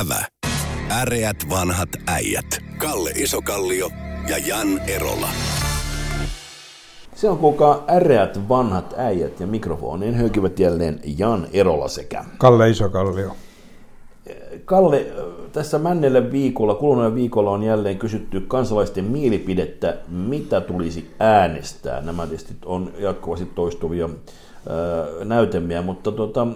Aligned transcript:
Ävä. 0.00 0.24
Äreät 0.90 1.36
vanhat 1.50 1.88
äijät. 2.06 2.44
Kalle 2.78 3.10
Isokallio 3.10 3.90
ja 4.28 4.38
Jan 4.38 4.78
Erola. 4.88 5.28
Se 7.14 7.28
on 7.28 7.38
kuulkaa 7.38 7.84
äreät 7.90 8.48
vanhat 8.48 8.94
äijät 8.96 9.40
ja 9.40 9.46
mikrofonien 9.46 10.14
höykivät 10.14 10.58
jälleen 10.58 11.00
Jan 11.18 11.46
Erola 11.52 11.88
sekä 11.88 12.24
Kalle 12.38 12.70
Isokallio. 12.70 13.36
Kalle, 14.64 15.06
tässä 15.52 15.78
männelle 15.78 16.32
viikolla, 16.32 16.74
kuluneella 16.74 17.14
viikolla 17.14 17.50
on 17.50 17.62
jälleen 17.62 17.98
kysytty 17.98 18.40
kansalaisten 18.40 19.04
mielipidettä, 19.04 19.96
mitä 20.08 20.60
tulisi 20.60 21.10
äänestää. 21.20 22.00
Nämä 22.00 22.26
tietysti 22.26 22.54
on 22.64 22.92
jatkuvasti 22.98 23.46
toistuvia 23.46 24.08
näytelmiä, 25.24 25.82
mutta 25.82 26.12
tota, 26.12 26.46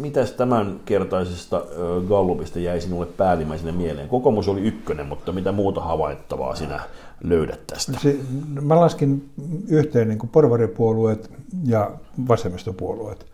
mitäs 0.00 0.32
tämän 0.32 0.80
kertaisesta 0.84 1.62
Gallupista 2.08 2.58
jäi 2.58 2.80
sinulle 2.80 3.06
päällimmäisenä 3.06 3.72
mieleen? 3.72 4.08
Kokoomus 4.08 4.48
oli 4.48 4.60
ykkönen, 4.60 5.06
mutta 5.06 5.32
mitä 5.32 5.52
muuta 5.52 5.80
havaittavaa 5.80 6.54
sinä 6.54 6.80
löydät 7.24 7.66
tästä? 7.66 7.92
Se, 8.02 8.16
mä 8.60 8.80
laskin 8.80 9.30
yhteen 9.68 10.08
niin 10.08 10.18
kuin 10.18 10.30
porvaripuolueet 10.30 11.30
ja 11.64 11.90
vasemmistopuolueet. 12.28 13.26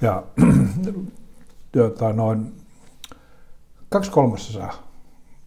Ja 0.00 0.22
jota, 1.74 2.12
noin 2.22 2.52
kaksi 3.88 4.10
kolmasosaa 4.10 4.88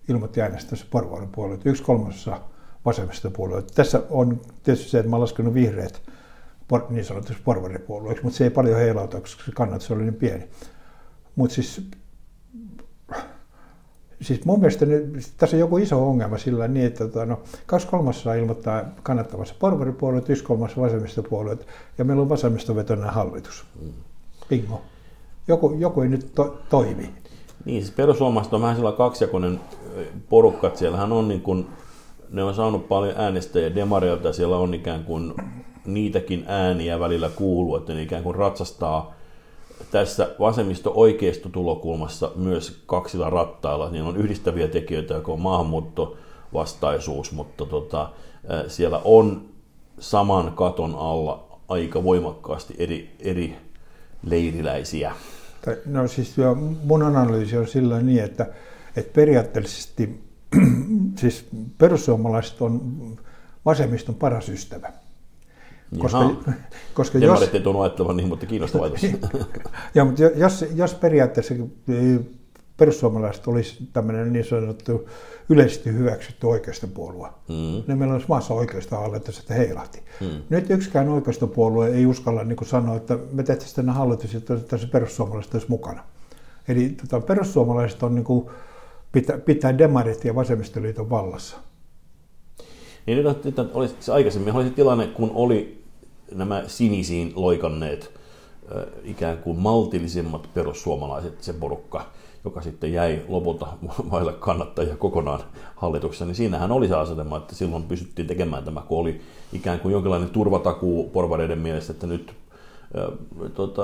ilmoitti 0.09 0.41
äänestässä 0.41 0.85
porvaripuolueet, 0.91 1.66
yksi 1.66 1.83
kolmasosa 1.83 2.39
vasemmistopuolueet. 2.85 3.71
Tässä 3.75 4.02
on 4.09 4.41
tietysti 4.63 4.89
se, 4.89 4.99
että 4.99 5.09
mä 5.09 5.16
olen 5.16 5.21
laskenut 5.21 5.53
vihreät 5.53 6.02
niin 6.89 7.05
sanotusti 7.05 7.41
porvaripuolueeksi, 7.45 8.23
mutta 8.23 8.37
se 8.37 8.43
ei 8.43 8.49
paljon 8.49 8.79
heilauta, 8.79 9.21
koska 9.21 9.43
se 9.43 9.51
kannatus 9.51 9.91
oli 9.91 10.01
niin 10.01 10.13
pieni. 10.13 10.47
Mutta 11.35 11.55
siis, 11.55 11.81
siis 14.21 14.45
mun 14.45 14.59
mielestä 14.59 14.85
nyt, 14.85 15.31
tässä 15.37 15.55
on 15.55 15.59
joku 15.59 15.77
iso 15.77 16.09
ongelma 16.09 16.38
sillä 16.38 16.67
niin, 16.67 16.85
että 16.85 17.07
tota, 17.07 17.25
no, 17.25 17.41
kaksi 17.66 17.88
kolmasosaa 17.88 18.33
ilmoittaa 18.33 18.83
kannattavassa 19.03 19.55
porvaripuolueet, 19.59 20.29
yksi 20.29 20.44
kolmas 20.44 20.77
vasemmistopuolueet, 20.77 21.67
ja 21.97 22.05
meillä 22.05 22.21
on 22.21 22.29
vasemmistovetoinen 22.29 23.09
hallitus. 23.09 23.66
Bingo. 24.49 24.81
Joku, 25.47 25.75
joku 25.79 26.01
ei 26.01 26.09
nyt 26.09 26.31
to, 26.35 26.61
toimi. 26.69 27.09
Niin, 27.66 27.81
siis 27.83 27.95
perussuomalaiset 27.95 28.53
on 28.53 28.61
vähän 28.61 28.75
sillä 28.75 28.91
kaksijakoinen 28.91 29.59
porukka, 30.29 30.72
siellähän 30.73 31.11
on 31.11 31.27
niin 31.27 31.41
kuin, 31.41 31.67
ne 32.29 32.44
on 32.44 32.55
saanut 32.55 32.88
paljon 32.88 33.13
äänestäjiä 33.17 33.75
demareilta 33.75 34.33
siellä 34.33 34.57
on 34.57 34.73
ikään 34.73 35.03
kuin 35.03 35.33
niitäkin 35.93 36.45
ääniä 36.47 36.99
välillä 36.99 37.29
kuuluu, 37.29 37.75
että 37.75 37.93
ne 37.93 38.01
ikään 38.01 38.23
kuin 38.23 38.35
ratsastaa 38.35 39.13
tässä 39.91 40.29
vasemmisto-oikeisto 40.39 41.49
tulokulmassa 41.49 42.31
myös 42.35 42.83
kaksilla 42.85 43.29
rattailla. 43.29 43.89
Niin 43.89 44.03
on 44.03 44.17
yhdistäviä 44.17 44.67
tekijöitä, 44.67 45.13
joka 45.13 45.31
on 45.31 45.39
maahanmuuttovastaisuus, 45.39 47.31
mutta 47.31 47.65
tota, 47.65 48.09
siellä 48.67 49.01
on 49.03 49.49
saman 49.99 50.51
katon 50.55 50.95
alla 50.95 51.59
aika 51.67 52.03
voimakkaasti 52.03 52.75
eri, 52.77 53.15
eri 53.19 53.55
leiriläisiä. 54.23 55.15
No 55.85 56.07
siis 56.07 56.35
mun 56.83 57.03
analyysi 57.03 57.57
on 57.57 57.67
sillä 57.67 58.01
niin, 58.01 58.23
että, 58.23 58.45
että 58.95 59.13
periaatteellisesti 59.13 60.23
siis 61.21 61.47
perussuomalaiset 61.77 62.61
on 62.61 62.81
vasemmiston 63.65 64.15
paras 64.15 64.49
ystävä. 64.49 64.91
Koska, 65.97 66.31
koska 66.93 67.17
jos... 67.17 67.53
ei 67.53 67.59
tunnu 67.59 67.81
ajattelevan 67.81 68.17
niin, 68.17 68.29
mutta 68.29 68.45
kiinnostava 68.45 68.83
ajatus. 68.83 69.03
ja, 69.95 70.05
mutta 70.05 70.23
jos, 70.23 70.65
jos 70.75 70.93
periaatteessa 70.93 71.53
perussuomalaiset 72.77 73.47
olisi 73.47 73.89
tämmöinen 73.93 74.33
niin 74.33 74.45
sanottu 74.45 75.09
yleisesti 75.49 75.93
hyväksytty 75.93 76.47
oikeistopuolue, 76.47 77.27
mm. 77.27 77.83
niin 77.87 77.97
meillä 77.97 78.13
olisi 78.13 78.27
maassa 78.29 78.53
oikeista 78.53 78.97
hallitus, 78.97 79.39
että 79.39 79.53
heilahti. 79.53 80.03
Mm. 80.21 80.27
Nyt 80.49 80.69
yksikään 80.69 81.09
oikeistopuolue 81.09 81.88
ei 81.88 82.05
uskalla 82.05 82.44
niin 82.44 82.57
sanoa, 82.66 82.95
että 82.95 83.17
me 83.31 83.44
tehtäisiin 83.44 83.75
tänne 83.75 83.91
hallitus, 83.91 84.35
että 84.35 84.55
tässä 84.55 84.88
perussuomalaiset 84.88 85.53
olisi 85.53 85.69
mukana. 85.69 86.03
Eli 86.67 86.89
tota, 86.89 87.19
perussuomalaiset 87.19 88.03
on 88.03 88.16
niin 88.16 88.25
kuin, 88.25 88.49
pitää, 89.11 89.38
pitää 89.38 89.78
demarit 89.78 90.25
ja 90.25 90.35
vasemmistoliiton 90.35 91.09
vallassa. 91.09 91.57
Niin 93.09 93.24
nyt, 93.24 93.44
nyt 93.44 93.59
oli, 93.74 93.90
aikaisemmin 94.14 94.56
oli 94.56 94.64
se 94.64 94.70
tilanne, 94.70 95.08
kun 95.08 95.31
oli 95.36 95.84
nämä 96.36 96.64
sinisiin 96.68 97.34
loikanneet 97.36 98.12
ikään 99.03 99.38
kuin 99.38 99.59
maltillisimmat 99.59 100.50
perussuomalaiset, 100.53 101.44
se 101.44 101.53
porukka, 101.53 102.06
joka 102.46 102.62
sitten 102.62 102.94
jäi 102.94 103.22
lopulta 103.28 103.68
vaille 104.12 104.34
kannattajia 104.34 104.96
kokonaan 104.96 105.40
hallituksessa, 105.75 106.25
niin 106.25 106.36
siinähän 106.36 106.72
oli 106.72 106.88
se 106.88 106.96
asetelma, 106.96 107.38
että 107.38 107.56
silloin 107.56 107.84
pystyttiin 107.84 108.28
tekemään 108.28 108.64
tämä, 108.64 108.81
kun 108.81 109.00
oli 109.00 109.22
ikään 109.53 109.80
kuin 109.80 109.91
jonkinlainen 109.91 110.30
turvatakuu 110.30 111.09
porvareiden 111.09 111.59
mielestä, 111.59 111.91
että 111.91 112.08
nyt 112.08 112.34
ja, 112.94 113.12
tota, 113.53 113.81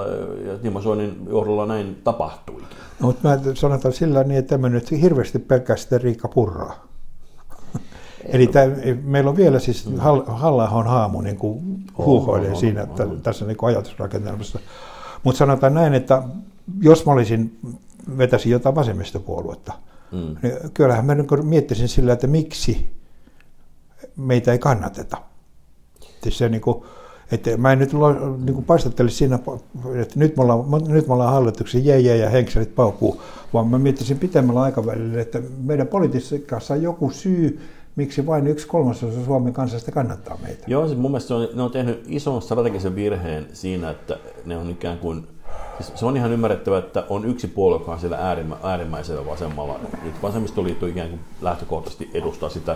ja 0.48 0.58
Timo 0.58 0.82
Soinin 0.82 1.28
johdolla 1.30 1.66
näin 1.66 2.02
tapahtuikin. 2.04 2.68
No, 3.00 3.08
mutta 3.08 3.28
mä 3.28 3.40
sanotaan 3.54 3.94
sillä 3.94 4.24
niin, 4.24 4.40
että 4.40 4.50
tämä 4.50 4.70
nyt 4.70 4.92
hirveästi 4.92 5.40
pelkästään 5.40 6.02
Riikka 6.02 6.28
Purraa. 6.28 6.85
Eli 8.26 8.48
tämä, 8.48 8.66
meillä 9.04 9.30
on 9.30 9.38
vielä 9.38 9.60
siis 9.60 9.90
halla 10.28 10.68
haamu 10.68 11.22
niin 11.22 11.38
kuin 11.38 11.86
huuhoilee 11.98 12.52
oh, 12.52 12.60
siinä 12.60 12.82
että 12.82 13.04
oh, 13.04 13.22
tässä 13.24 13.46
niin 13.46 13.58
kuin 13.58 13.68
ajatusrakennelmassa. 13.68 14.60
Mutta 15.24 15.38
sanotaan 15.38 15.74
näin, 15.74 15.94
että 15.94 16.24
jos 16.82 17.06
mä 17.06 17.12
olisin, 17.12 17.60
vetäisin 18.18 18.52
jotain 18.52 18.76
vasemmistopuoluetta, 18.76 19.74
mm. 20.12 20.36
niin 20.42 20.54
kyllähän 20.74 21.06
mä 21.06 21.16
niin 21.16 21.46
miettisin 21.46 21.88
sillä, 21.88 22.14
että 22.14 22.28
miksi 22.28 22.90
meitä 24.18 24.52
ei 24.52 24.60
kannateta. 24.60 25.18
Se 26.30 26.50
niin 26.50 26.62
kuin, 26.62 26.84
että 27.32 27.58
mä 27.58 27.72
en 27.72 27.80
nyt 27.80 27.92
niin 28.46 28.54
kuin 28.54 28.66
paistattele 28.66 29.10
siinä, 29.10 29.40
että 30.02 30.20
nyt 30.20 30.38
me 30.38 30.44
ollaan, 30.44 30.84
nyt 30.88 31.08
me 31.08 31.14
ollaan 31.14 31.34
hallituksen 31.34 31.86
jee, 31.86 32.00
jee 32.00 32.18
ja 32.18 32.30
henkselit 32.30 32.76
paukkuu, 32.76 33.22
vaan 33.54 33.68
mä 33.68 33.80
miettisin 33.80 34.20
pitemmällä 34.20 34.62
aikavälillä, 34.62 35.22
että 35.22 35.42
meidän 35.64 35.88
politiikassa 35.88 36.74
on 36.74 36.82
joku 36.82 37.10
syy, 37.10 37.60
miksi 37.96 38.26
vain 38.26 38.48
yksi 38.48 38.68
kolmasosa 38.68 39.26
Suomen 39.26 39.54
kansasta 39.54 39.92
kannattaa 39.92 40.38
meitä. 40.44 40.64
Joo, 40.68 40.88
siis 40.88 41.00
mun 41.00 41.12
mielestä 41.12 41.36
on, 41.36 41.48
ne 41.54 41.64
on 41.64 41.72
tehnyt 41.72 42.04
ison 42.08 42.42
strategisen 42.42 42.96
virheen 42.96 43.48
siinä, 43.54 43.90
että 43.90 44.18
ne 44.46 44.58
on 44.58 44.70
ikään 44.70 44.98
kuin 44.98 45.28
Siis 45.80 45.92
se 45.96 46.06
on 46.06 46.18
ihan 46.18 46.32
ymmärrettävä, 46.32 46.78
että 46.78 47.04
on 47.10 47.26
yksi 47.26 47.48
puolue, 47.48 47.80
joka 47.80 47.92
on 47.92 48.00
siellä 48.00 48.18
äärimmä, 48.18 48.58
äärimmäisellä 48.64 49.26
vasemmalla. 49.26 49.80
Nyt 50.04 50.22
vasemmistoliitto 50.22 50.86
ikään 50.86 51.10
kuin 51.10 51.20
lähtökohtaisesti 51.42 52.10
edustaa 52.14 52.50
sitä 52.50 52.76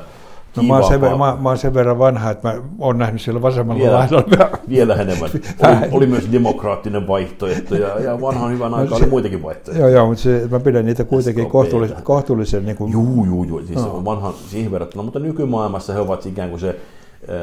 No, 0.58 0.64
mä, 0.64 0.78
oon 0.78 0.84
sen, 0.84 1.02
mä, 1.02 1.38
mä 1.42 1.50
oon 1.50 1.58
sen 1.58 1.74
verran 1.74 2.00
vanha, 2.00 2.32
että 2.32 2.48
mä 2.48 2.62
oon 2.80 2.98
nähnyt 2.98 3.22
siellä 3.22 3.42
vasemmalla 3.42 3.84
vielä, 3.84 3.98
laidalla. 3.98 4.58
Vielä 4.70 4.96
enemmän. 4.96 5.30
Oli, 5.60 5.88
oli, 5.92 6.08
myös 6.08 6.32
demokraattinen 6.32 7.08
vaihtoehto 7.08 7.76
ja, 7.76 8.00
ja 8.00 8.22
vanhan 8.22 8.52
hyvän 8.52 8.74
aikaa 8.74 8.98
no, 9.00 9.04
oli 9.04 9.10
muitakin 9.10 9.44
vaihtoehtoja. 9.44 9.88
Joo, 9.88 9.96
joo, 9.96 10.08
mutta 10.08 10.24
se, 10.24 10.48
mä 10.52 10.60
pidän 10.60 10.86
niitä 10.86 11.04
kuitenkin 11.04 11.50
kohtuullisen, 11.50 12.04
kohtuullisen 12.04 12.66
niin 12.66 12.78
kuin... 12.78 12.92
Juu, 12.92 13.26
juu, 13.26 13.44
juu. 13.44 13.62
Siis 13.66 13.80
no. 13.80 14.06
vanhan 14.06 14.34
siihen 14.34 14.72
verrattuna, 14.72 15.04
mutta 15.04 15.20
nykymaailmassa 15.20 15.94
he 15.94 16.00
ovat 16.00 16.26
ikään 16.26 16.50
kuin 16.50 16.60
se 16.60 16.76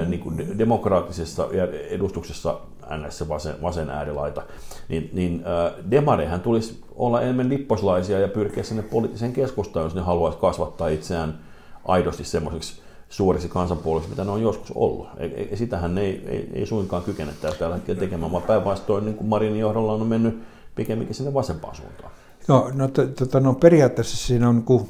niin 0.07 0.21
kuin 0.21 0.59
demokraattisessa 0.59 1.49
edustuksessa 1.91 2.59
NS 2.97 3.29
vasen, 3.29 3.55
vasen 3.63 3.91
äärilaita, 3.91 4.43
niin, 4.89 5.11
niin 5.13 5.45
äh, 5.47 5.73
demarehän 5.91 6.41
tulisi 6.41 6.83
olla 6.95 7.21
enemmän 7.21 7.49
lipposlaisia 7.49 8.19
ja 8.19 8.29
pyrkiä 8.29 8.63
sinne 8.63 8.83
poliittiseen 8.83 9.33
keskustaan, 9.33 9.85
jos 9.85 9.95
ne 9.95 10.01
haluaisi 10.01 10.39
kasvattaa 10.39 10.89
itseään 10.89 11.39
aidosti 11.85 12.25
semmoiseksi 12.25 12.83
suoriksi 13.09 13.49
kansanpuoliksi, 13.49 14.11
mitä 14.11 14.25
ne 14.25 14.31
on 14.31 14.43
joskus 14.43 14.73
ollut. 14.75 15.09
Ei, 15.17 15.57
sitähän 15.57 15.95
ne 15.95 16.01
ei, 16.01 16.25
ei, 16.29 16.51
ei 16.53 16.67
suinkaan 16.67 17.03
kykene 17.03 17.33
tällä 17.41 17.75
hetkellä 17.75 18.01
tekemään, 18.01 18.33
vaan 18.33 18.43
päinvastoin 18.43 19.05
niin 19.05 19.17
kuin 19.17 19.29
Marinin 19.29 19.61
johdolla 19.61 19.93
on 19.93 20.07
mennyt 20.07 20.43
pikemminkin 20.75 21.15
sinne 21.15 21.35
vasempaan 21.35 21.77
suuntaan. 21.77 22.11
Joo, 22.49 22.71
no, 22.75 22.89
tota, 22.89 23.41
no 23.41 23.55
periaatteessa 23.55 24.27
siinä 24.27 24.49
on, 24.49 24.63
kun 24.63 24.89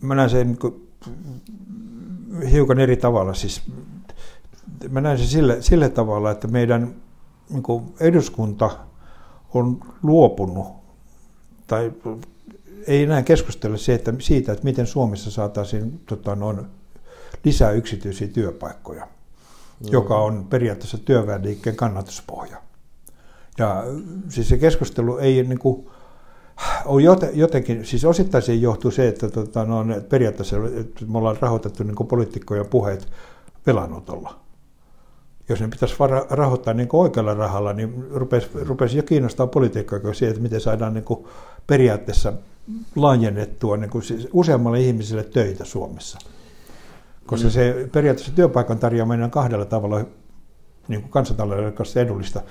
mä 0.00 0.14
näen 0.14 0.30
sen 0.30 0.46
niin 0.46 0.74
hiukan 2.50 2.80
eri 2.80 2.96
tavalla. 2.96 3.34
Siis, 3.34 3.62
mä 4.90 5.00
näen 5.00 5.18
sen 5.18 5.26
sille, 5.26 5.62
sille 5.62 5.88
tavalla, 5.88 6.30
että 6.30 6.48
meidän 6.48 6.94
niin 7.50 7.62
kuin 7.62 7.84
eduskunta 8.00 8.70
on 9.54 9.80
luopunut 10.02 10.66
tai 11.66 11.92
ei 12.86 13.02
enää 13.02 13.22
keskustella 13.22 13.76
siitä, 13.76 14.14
siitä, 14.18 14.52
että 14.52 14.64
miten 14.64 14.86
Suomessa 14.86 15.30
saataisiin 15.30 16.00
tota, 16.06 16.36
noin, 16.36 16.60
lisää 17.44 17.70
yksityisiä 17.70 18.28
työpaikkoja, 18.28 19.04
mm. 19.04 19.88
joka 19.90 20.16
on 20.16 20.46
periaatteessa 20.50 20.98
työväenliikkeen 20.98 21.76
kannatuspohja. 21.76 22.56
Ja 23.58 23.84
siis 24.28 24.48
se 24.48 24.58
keskustelu 24.58 25.18
ei 25.18 25.42
niin 25.42 25.58
kuin, 25.58 25.86
on 26.84 27.02
jotenkin, 27.32 27.86
siis 27.86 28.04
osittain 28.04 28.42
se 28.42 28.54
johtuu 28.54 28.90
se, 28.90 29.08
että 29.08 29.28
tota, 29.28 29.64
no, 29.64 29.84
periaatteessa 30.08 30.56
että 30.80 31.04
me 31.04 31.18
ollaan 31.18 31.36
rahoitettu 31.40 31.82
niin 31.82 32.08
poliitikkojen 32.08 32.66
puheet 32.66 33.08
velanotolla. 33.66 34.40
Jos 35.48 35.60
ne 35.60 35.68
pitäisi 35.68 35.94
rahoittaa 36.30 36.74
niin 36.74 36.88
oikealla 36.92 37.34
rahalla, 37.34 37.72
niin 37.72 38.06
rupesi, 38.10 38.48
rupesi 38.54 38.96
jo 38.96 39.02
kiinnostaa 39.02 39.46
politiikkaa 39.46 40.14
se, 40.14 40.28
että 40.28 40.40
miten 40.40 40.60
saadaan 40.60 40.94
niin 40.94 41.26
periaatteessa 41.66 42.32
laajennettua 42.96 43.76
niin 43.76 43.90
kuin 43.90 44.02
siis 44.02 44.28
useammalle 44.32 44.80
ihmiselle 44.80 45.24
töitä 45.24 45.64
Suomessa. 45.64 46.18
Koska 47.26 47.48
mm. 47.48 47.52
se 47.52 47.88
periaatteessa 47.92 48.34
työpaikan 48.34 48.78
tarjoaminen 48.78 49.24
on 49.24 49.30
kahdella 49.30 49.64
tavalla 49.64 50.04
niin 50.88 51.00
kuin 51.00 51.10
kansantalouden 51.10 51.72
kanssa 51.72 52.00
edullista 52.00 52.42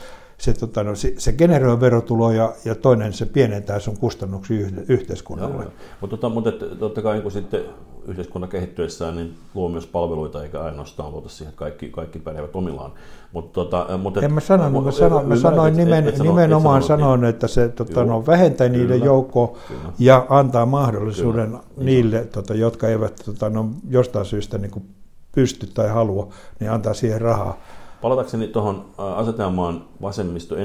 se, 0.41 0.53
tota, 0.53 0.83
no, 0.83 0.95
se, 0.95 1.13
se 1.17 1.33
generoi 1.33 1.79
verotuloja 1.79 2.53
ja 2.65 2.75
toinen 2.75 3.13
se 3.13 3.25
pienentää 3.25 3.79
sun 3.79 3.97
kustannuksia 3.97 4.67
yhteiskunnalle. 4.87 5.53
Joo, 5.53 5.63
joo. 5.63 5.71
Mutta, 6.01 6.17
tota, 6.17 6.29
mutta 6.29 6.51
totta 6.79 7.01
kai 7.01 7.19
niin 7.19 7.31
sitten 7.31 7.61
yhteiskunnan 8.07 8.49
kehittyessään 8.49 9.15
niin 9.15 9.33
luo 9.53 9.69
myös 9.69 9.87
palveluita 9.87 10.43
eikä 10.43 10.61
ainoastaan 10.61 11.11
luota 11.11 11.29
siihen, 11.29 11.49
että 11.49 11.59
kaikki, 11.59 11.89
kaikki 11.89 12.19
pärjäävät 12.19 12.55
omillaan. 12.55 12.91
Mutta, 13.33 13.53
tota, 13.53 13.97
mutta, 13.97 14.21
en 14.21 14.33
mä 14.33 14.39
sanonut, 14.39 14.83
mä, 14.83 14.91
sano, 14.91 15.23
mä 15.23 15.35
sanoin 15.35 15.77
nimen, 15.77 16.07
et, 16.07 16.15
et 16.15 16.21
nimenomaan 16.21 16.83
sanoin, 16.83 17.21
niin. 17.21 17.29
että 17.29 17.47
se 17.47 17.69
tota, 17.69 18.03
no, 18.05 18.25
vähentää 18.25 18.69
kyllä, 18.69 18.81
niiden 18.81 19.03
joukkoa 19.03 19.57
ja 19.99 20.25
antaa 20.29 20.65
mahdollisuuden 20.65 21.47
kyllä, 21.47 21.63
niille, 21.77 22.25
tota, 22.25 22.53
jotka 22.53 22.87
eivät 22.87 23.21
tota, 23.25 23.49
no, 23.49 23.69
jostain 23.89 24.25
syystä 24.25 24.57
niin 24.57 24.71
kuin 24.71 24.85
pysty 25.31 25.67
tai 25.67 25.89
halua, 25.89 26.33
niin 26.59 26.71
antaa 26.71 26.93
siihen 26.93 27.21
rahaa. 27.21 27.57
Palatakseni 28.01 28.47
tuohon 28.47 28.85
asetelmaan 28.97 29.85
vasemmisto 30.01 30.55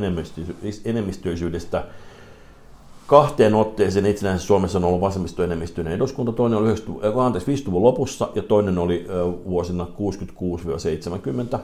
enemmistöisyydestä, 0.85 1.85
kahteen 3.07 3.55
otteeseen 3.55 4.07
itsenäisessä 4.07 4.47
Suomessa 4.47 4.79
on 4.79 4.85
ollut 4.85 5.01
vasemmistoenemmistöinen 5.01 5.93
eduskunta. 5.93 6.33
Toinen 6.33 6.59
oli 6.59 6.75
50-luvun 6.75 7.83
lopussa 7.83 8.29
ja 8.35 8.43
toinen 8.43 8.79
oli 8.79 9.07
vuosina 9.45 9.87
66-70. 11.55 11.59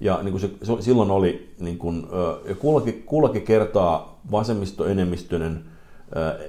Ja 0.00 0.18
niin 0.22 0.32
kuin 0.32 0.40
se, 0.40 0.50
silloin 0.80 1.10
oli 1.10 1.54
niin 1.58 1.78
kuin, 1.78 2.06
kullakin, 2.58 3.02
kullakin 3.06 3.42
kertaa 3.42 4.20
vasemmistoenemmistöinen 4.30 5.64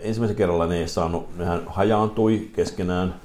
ensimmäisen 0.02 0.38
kerralla 0.38 0.68
ne 0.68 0.78
ei 0.78 0.88
saanut, 0.88 1.38
nehän 1.38 1.62
hajaantui 1.66 2.50
keskenään, 2.54 3.16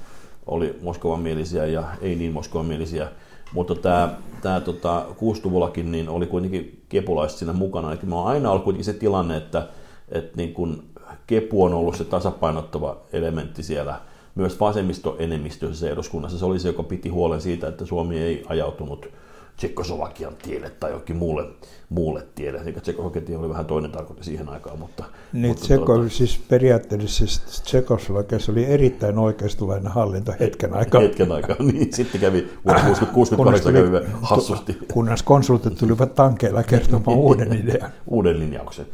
oli 0.45 0.79
Moskovan 0.81 1.19
mielisiä 1.19 1.65
ja 1.65 1.83
ei 2.01 2.15
niin 2.15 2.33
Moskovan 2.33 2.65
mielisiä 2.65 3.07
mutta 3.53 3.75
tämä, 3.75 4.15
tämä 4.41 4.59
tota, 4.59 5.05
60-luvullakin 5.09 5.91
niin 5.91 6.09
oli 6.09 6.27
kuitenkin 6.27 6.81
kepulaiset 6.89 7.37
siinä 7.37 7.53
mukana. 7.53 7.91
Eli 7.91 7.99
mä 8.05 8.23
aina 8.23 8.51
ollut 8.51 8.63
kuitenkin 8.63 8.85
se 8.85 8.93
tilanne, 8.93 9.37
että, 9.37 9.67
että 10.09 10.37
niin 10.37 10.53
kun 10.53 10.83
kepu 11.27 11.63
on 11.63 11.73
ollut 11.73 11.95
se 11.95 12.03
tasapainottava 12.03 12.97
elementti 13.13 13.63
siellä 13.63 13.99
myös 14.35 14.59
vasemmistoenemmistöisessä 14.59 15.89
eduskunnassa. 15.89 16.39
Se 16.39 16.45
oli 16.45 16.59
se, 16.59 16.67
joka 16.67 16.83
piti 16.83 17.09
huolen 17.09 17.41
siitä, 17.41 17.67
että 17.67 17.85
Suomi 17.85 18.19
ei 18.19 18.45
ajautunut– 18.49 19.05
Tsekoslovakian 19.57 20.35
tielle 20.43 20.69
tai 20.69 20.91
jokin 20.91 21.15
muulle, 21.15 21.45
muulle 21.89 22.27
tielle. 22.35 22.59
Eli 22.59 22.73
Tsekoslovakian 22.73 23.25
tie 23.25 23.37
oli 23.37 23.49
vähän 23.49 23.65
toinen 23.65 23.91
tarkoitus 23.91 24.25
siihen 24.25 24.49
aikaan. 24.49 24.79
Mutta, 24.79 25.03
niin, 25.33 25.47
mutta 25.47 25.63
Tseko, 25.63 25.85
tuota, 25.85 26.09
siis 26.09 26.39
periaatteessa 26.49 27.07
siis 27.07 27.39
Tsekoslovakiassa 27.39 28.51
oli 28.51 28.65
erittäin 28.65 29.17
oikeistolainen 29.17 29.91
hallinto 29.91 30.33
hetken 30.39 30.73
aikaa. 30.73 31.01
Hetken 31.01 31.31
aikaa, 31.31 31.55
niin. 31.71 31.93
Sitten 31.93 32.21
kävi 32.21 32.49
vuonna 32.65 32.83
68 33.13 33.73
kävi 33.73 34.07
hassusti. 34.21 34.77
Kunnes 34.93 35.23
konsultit 35.23 35.77
tulivat 35.77 36.15
tankeilla 36.15 36.63
kertomaan 36.63 37.17
uuden 37.17 37.53
idean. 37.53 37.91
uuden 38.07 38.39
linjauksen. 38.39 38.85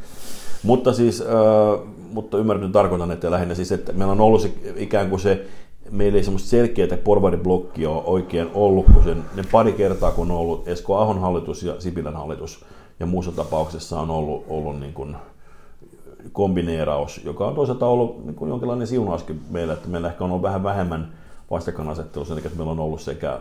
Mutta 0.62 0.92
siis, 0.92 1.20
äh, 1.20 1.26
mutta 2.12 2.38
ymmärrän 2.38 2.72
tarkoitan, 2.72 3.10
että 3.10 3.30
lähinnä 3.30 3.54
siis, 3.54 3.72
että 3.72 3.92
meillä 3.92 4.12
on 4.12 4.20
ollut 4.20 4.42
se, 4.42 4.52
ikään 4.76 5.10
kuin 5.10 5.20
se 5.20 5.46
meillä 5.90 6.16
ei 6.16 6.24
semmoista 6.24 6.48
selkeää 6.48 6.96
porvariblokkia 7.04 7.90
ole 7.90 8.02
oikein 8.04 8.50
ollut, 8.54 8.86
kun 8.94 9.04
sen, 9.04 9.24
ne 9.34 9.44
pari 9.52 9.72
kertaa, 9.72 10.10
kun 10.10 10.30
on 10.30 10.36
ollut 10.36 10.68
Esko 10.68 10.96
Ahon 10.96 11.20
hallitus 11.20 11.62
ja 11.62 11.80
Sipilän 11.80 12.16
hallitus, 12.16 12.64
ja 13.00 13.06
muussa 13.06 13.32
tapauksessa 13.32 14.00
on 14.00 14.10
ollut, 14.10 14.44
ollut 14.48 14.80
niin 14.80 14.92
kuin 14.94 15.16
kombineeraus, 16.32 17.20
joka 17.24 17.46
on 17.46 17.54
toisaalta 17.54 17.86
ollut 17.86 18.24
niin 18.24 18.34
kuin 18.34 18.48
jonkinlainen 18.48 18.86
siunauskin 18.86 19.40
meillä, 19.50 19.72
että 19.72 19.88
meillä 19.88 20.08
ehkä 20.08 20.24
on 20.24 20.30
ollut 20.30 20.42
vähän 20.42 20.62
vähemmän 20.62 21.12
vastakkainasettelussa, 21.50 22.34
eli 22.34 22.42
että 22.44 22.56
meillä 22.56 22.72
on 22.72 22.80
ollut 22.80 23.00
sekä 23.00 23.40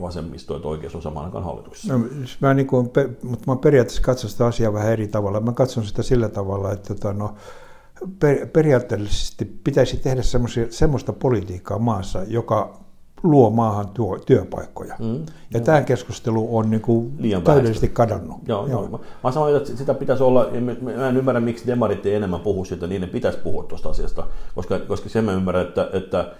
vasemmisto 0.00 0.56
että 0.56 0.68
oikeisto 0.68 1.00
samaan 1.00 1.26
aikaan 1.26 1.44
hallituksessa. 1.44 1.98
No, 1.98 2.04
siis 2.08 2.40
mä, 2.40 2.54
niin 2.54 2.66
kuin, 2.66 2.90
mutta 3.22 3.50
mä 3.50 3.56
periaatteessa 3.56 4.02
katson 4.02 4.30
sitä 4.30 4.46
asiaa 4.46 4.72
vähän 4.72 4.92
eri 4.92 5.08
tavalla. 5.08 5.40
Mä 5.40 5.52
katson 5.52 5.84
sitä 5.84 6.02
sillä 6.02 6.28
tavalla, 6.28 6.72
että 6.72 6.94
tota, 6.94 7.12
no, 7.12 7.34
per, 8.18 8.46
periaatteellisesti 8.46 9.44
pitäisi 9.64 9.96
tehdä 9.96 10.22
semmoista 10.70 11.12
politiikkaa 11.12 11.78
maassa, 11.78 12.22
joka 12.28 12.80
luo 13.22 13.50
maahan 13.50 13.88
tuo, 13.88 14.18
työpaikkoja. 14.18 14.94
Mm, 14.98 15.14
ja 15.14 15.24
joo. 15.54 15.64
tämä 15.64 15.82
keskustelu 15.82 16.56
on 16.56 16.70
niin 16.70 16.80
kuin 16.80 17.14
Liian 17.18 17.42
täydellisesti 17.42 17.88
kadonnut. 17.88 18.38
Joo, 18.48 18.66
joo. 18.66 18.88
Mä, 18.88 18.98
mä 19.24 19.32
sanoin, 19.32 19.56
että 19.56 19.76
sitä 19.76 19.94
pitäisi 19.94 20.22
olla, 20.22 20.48
mä 20.82 21.08
en 21.08 21.16
ymmärrä 21.16 21.40
miksi 21.40 21.66
demarit 21.66 22.06
ei 22.06 22.14
enemmän 22.14 22.40
puhu 22.40 22.64
siitä, 22.64 22.86
niin 22.86 23.00
ne 23.00 23.06
pitäisi 23.06 23.38
puhua 23.38 23.64
tuosta 23.64 23.88
asiasta, 23.88 24.26
koska, 24.54 24.78
koska 24.78 25.08
sen 25.08 25.24
mä 25.24 25.32
ymmärrän, 25.32 25.66
että, 25.66 25.90
että 25.92 26.32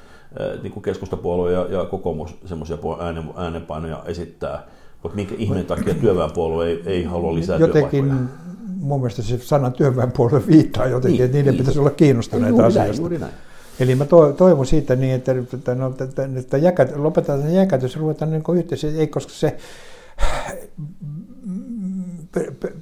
niin 0.63 0.73
kuin 0.73 0.83
keskustapuolue 0.83 1.53
ja, 1.53 1.67
ja 1.71 1.85
kokoomus 1.85 2.37
semmoisia 2.45 2.79
äänen, 3.01 3.25
äänenpainoja 3.37 4.03
esittää, 4.07 4.67
mutta 5.03 5.17
minkä 5.17 5.35
ihmeen 5.39 5.67
takia 5.67 5.95
työväenpuolue 5.95 6.67
ei, 6.67 6.83
ei 6.87 7.05
halua 7.05 7.35
lisää 7.35 7.59
Jotenkin 7.59 8.05
työpaikkoja? 8.05 8.51
Mun 8.81 9.01
mielestä 9.01 9.23
se 9.23 9.39
sanan 9.39 9.73
työväenpuolue 9.73 10.47
viittaa 10.47 10.87
jotenkin, 10.87 11.19
niin, 11.19 11.25
että 11.25 11.37
niiden 11.37 11.53
niin. 11.53 11.59
pitäisi 11.59 11.79
olla 11.79 11.91
kiinnostuneita 11.91 12.51
juuri 12.51 12.67
asiasta. 12.67 12.87
Näin, 12.89 13.01
juuri 13.01 13.19
näin. 13.19 13.33
Eli 13.81 13.95
mä 13.95 14.05
toivon 14.37 14.67
siitä 14.67 14.97
niin, 14.97 15.15
että, 15.15 15.35
että, 15.55 15.75
no, 15.75 15.95
että, 16.01 16.29
että 16.37 16.57
jäkät, 16.57 16.97
lopetetaan 16.97 17.55
jäkätys, 17.55 17.97
ruvetaan 17.97 18.31
niin 18.31 18.59
yhteensä, 18.59 18.89
ei 18.89 19.07
koska 19.07 19.33
se 19.33 19.57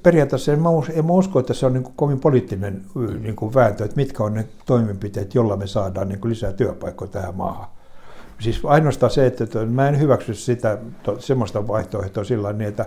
periaatteessa 0.03 0.53
en 0.53 0.61
mä, 0.61 0.69
en 0.93 1.05
mä 1.05 1.13
usko, 1.13 1.39
että 1.39 1.53
se 1.53 1.65
on 1.65 1.73
niin 1.73 1.83
kuin 1.83 1.93
kovin 1.95 2.19
poliittinen 2.19 2.85
niin 3.21 3.35
kuin 3.35 3.53
vääntö, 3.53 3.85
että 3.85 3.95
mitkä 3.95 4.23
on 4.23 4.33
ne 4.33 4.47
toimenpiteet, 4.65 5.35
joilla 5.35 5.57
me 5.57 5.67
saadaan 5.67 6.09
niin 6.09 6.19
kuin 6.19 6.29
lisää 6.29 6.53
työpaikkoja 6.53 7.11
tähän 7.11 7.35
maahan. 7.35 7.67
Siis 8.39 8.61
ainoastaan 8.63 9.11
se, 9.11 9.25
että 9.25 9.65
mä 9.65 9.89
en 9.89 9.99
hyväksy 9.99 10.33
sitä 10.33 10.77
semmoista 11.19 11.67
vaihtoehtoa 11.67 12.23
sillä 12.23 12.53
niin, 12.53 12.67
että 12.67 12.85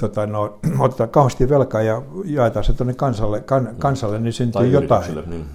tota, 0.00 0.26
no, 0.26 0.58
otetaan 0.78 1.10
kauheasti 1.10 1.48
velkaa 1.48 1.82
ja 1.82 2.02
jaetaan 2.24 2.64
se 2.64 2.72
tuonne 2.72 2.94
kansalle, 2.94 3.40
kan, 3.40 3.74
kansalle, 3.78 4.18
niin 4.18 4.32
syntyy 4.32 4.60
tai 4.60 4.72
jotain. 4.72 5.14
Niin. 5.26 5.46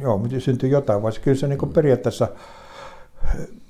Joo, 0.00 0.18
mutta 0.18 0.40
syntyy 0.40 0.68
jotain, 0.68 1.02
vaan 1.02 1.12
kyllä 1.22 1.36
se 1.36 1.48
niin 1.48 1.58
kuin 1.58 1.72
periaatteessa, 1.72 2.28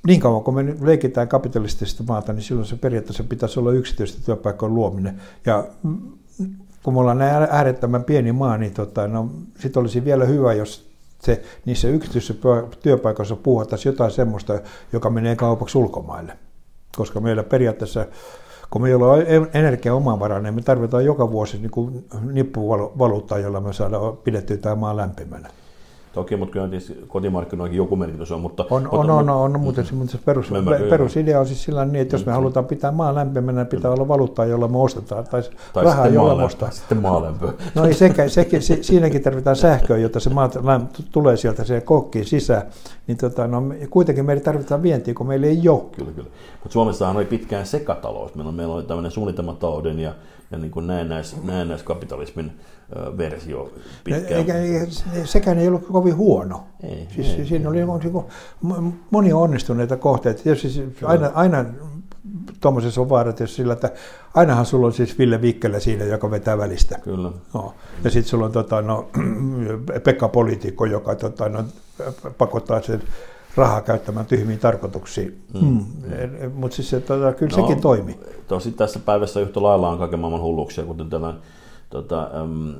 niin 0.06 0.20
kauan 0.20 0.42
kun 0.42 0.54
me 0.54 0.74
leikitään 0.80 1.28
kapitalistista 1.28 2.04
maata, 2.08 2.32
niin 2.32 2.42
silloin 2.42 2.66
se 2.66 2.76
periaatteessa 2.76 3.24
pitäisi 3.24 3.60
olla 3.60 3.72
yksityistä 3.72 4.22
työpaikkojen 4.26 4.74
luominen. 4.74 5.20
Ja 5.46 5.64
kun 6.82 6.94
me 6.94 7.00
ollaan 7.00 7.18
näin 7.18 7.48
äärettömän 7.50 8.04
pieni 8.04 8.32
maa, 8.32 8.58
niin 8.58 8.74
tota, 8.74 9.08
no, 9.08 9.30
sitten 9.58 9.80
olisi 9.80 10.04
vielä 10.04 10.24
hyvä, 10.24 10.52
jos 10.52 10.90
se, 11.22 11.42
niissä 11.64 11.88
yksityisissä 11.88 12.34
työpaikoissa 12.82 13.36
puhuttaisiin 13.36 13.92
jotain 13.92 14.10
semmoista, 14.10 14.60
joka 14.92 15.10
menee 15.10 15.36
kaupaksi 15.36 15.78
ulkomaille. 15.78 16.38
Koska 16.96 17.20
meillä 17.20 17.42
periaatteessa 17.42 18.06
kun 18.74 18.82
me 18.82 18.88
ei 18.88 18.94
ole 18.94 19.26
energia 19.54 19.94
niin 20.42 20.54
me 20.54 20.62
tarvitaan 20.62 21.04
joka 21.04 21.30
vuosi 21.30 21.58
niin 21.58 22.04
nippuvaluuttaa, 22.32 23.38
jolla 23.38 23.60
me 23.60 23.72
saadaan 23.72 24.16
pidettyä 24.16 24.56
tämä 24.56 24.74
maa 24.74 24.96
lämpimänä. 24.96 25.50
Toki, 26.14 26.36
mutta 26.36 26.52
kyllä 26.52 26.68
kotimarkkinoihin 27.08 27.76
joku 27.76 27.96
merkitys 27.96 28.32
on. 28.32 28.40
Mutta, 28.40 28.66
on, 28.70 28.82
mutta, 28.82 28.96
on, 28.96 29.10
on, 29.10 29.30
on, 29.30 29.54
on, 29.54 29.60
mutta 29.60 29.84
se, 29.84 29.94
se 30.06 30.18
perus, 30.24 30.52
perusidea 30.90 31.40
on 31.40 31.46
siis 31.46 31.62
sillä 31.62 31.84
niin, 31.84 32.02
että 32.02 32.14
jos 32.14 32.26
me 32.26 32.32
mm. 32.32 32.34
halutaan 32.34 32.66
pitää 32.66 32.92
maa 32.92 33.14
lämpimänä, 33.14 33.64
pitää 33.64 33.90
olla 33.90 34.08
valuuttaa, 34.08 34.44
jolla 34.44 34.68
me 34.68 34.78
ostetaan, 34.78 35.24
tai, 35.24 35.42
tai 35.72 35.84
rahaa, 35.84 36.06
jolla 36.06 36.36
me 36.36 36.44
ostetaan. 36.44 36.72
Sitten 36.72 37.02
maalämpö. 37.02 37.52
No 37.74 37.84
ei 37.84 37.94
sekä, 37.94 38.28
sekin, 38.28 38.62
se, 38.62 38.82
siinäkin 38.82 39.22
tarvitaan 39.22 39.56
sähköä, 39.56 39.96
jotta 39.96 40.20
se 40.20 40.30
maa 40.30 40.50
tulee 41.12 41.36
sieltä 41.36 41.64
se 41.64 41.80
kokkiin 41.80 42.24
sisään. 42.24 42.62
Niin 43.06 43.18
tota, 43.18 43.46
no, 43.46 43.62
kuitenkin 43.90 44.24
meidän 44.24 44.44
tarvitaan 44.44 44.82
vientiä, 44.82 45.14
kun 45.14 45.26
meillä 45.26 45.46
ei 45.46 45.68
ole. 45.68 45.82
Kyllä, 45.92 46.12
kyllä. 46.12 46.30
Mutta 46.52 46.72
Suomessahan 46.72 47.16
oli 47.16 47.24
pitkään 47.24 47.66
sekatalous. 47.66 48.34
Meillä, 48.34 48.48
on, 48.48 48.54
meillä 48.54 48.74
oli 48.74 48.82
tämmöinen 48.82 49.12
suunnitelmatalouden 49.12 49.98
ja, 49.98 50.14
ja 50.54 50.58
niin 50.60 50.70
kuin 50.70 50.86
näennäis, 50.86 51.42
näennäiskapitalismin 51.42 52.52
versio 53.18 53.72
pitkään. 54.04 54.38
Eikä, 54.38 54.54
sekään 55.24 55.58
ei 55.58 55.68
ollut 55.68 55.86
kovin 55.86 56.16
huono. 56.16 56.66
Ei, 56.82 57.08
siis, 57.14 57.28
ei, 57.28 57.46
siinä 57.46 57.62
ei. 57.62 57.84
oli 57.84 58.00
niin 58.02 58.24
monia 59.10 59.36
onnistuneita 59.36 59.96
kohteita. 59.96 60.42
Siis 60.54 60.82
aina, 61.04 61.30
aina 61.34 61.64
tuommoisessa 62.60 63.00
on 63.00 63.08
vaara 63.08 63.32
sillä, 63.46 63.72
että 63.72 63.92
ainahan 64.34 64.66
sulla 64.66 64.86
on 64.86 64.92
siis 64.92 65.18
Ville 65.18 65.42
Vikkelä 65.42 65.80
siinä, 65.80 66.04
joka 66.04 66.30
vetää 66.30 66.58
välistä. 66.58 66.98
Kyllä. 66.98 67.30
No. 67.54 67.74
Ja 68.04 68.10
sitten 68.10 68.30
sulla 68.30 68.46
on 68.46 68.52
tota, 68.52 68.82
no, 68.82 69.08
Pekka 70.04 70.28
Poliitikko, 70.28 70.84
joka 70.84 71.14
tota, 71.14 71.48
no, 71.48 71.64
pakottaa 72.38 72.82
sen 72.82 73.02
rahaa 73.56 73.80
käyttämään 73.80 74.26
tyhmiin 74.26 74.58
tarkoituksiin. 74.58 75.42
Hmm. 75.60 75.60
Hmm. 75.60 76.52
Mutta 76.54 76.74
siis 76.74 76.90
se, 76.90 77.00
tota, 77.00 77.32
kyllä 77.32 77.56
no, 77.56 77.62
sekin 77.62 77.82
toimi. 77.82 78.18
Tosi 78.48 78.72
tässä 78.72 78.98
päivässä 78.98 79.40
yhtä 79.40 79.62
lailla 79.62 79.88
on 79.88 79.98
kaiken 79.98 80.20
maailman 80.20 80.42
hulluuksia, 80.42 80.84
kuten 80.84 81.10
tällainen 81.10 81.42
tota, 81.90 82.30
äm, 82.40 82.74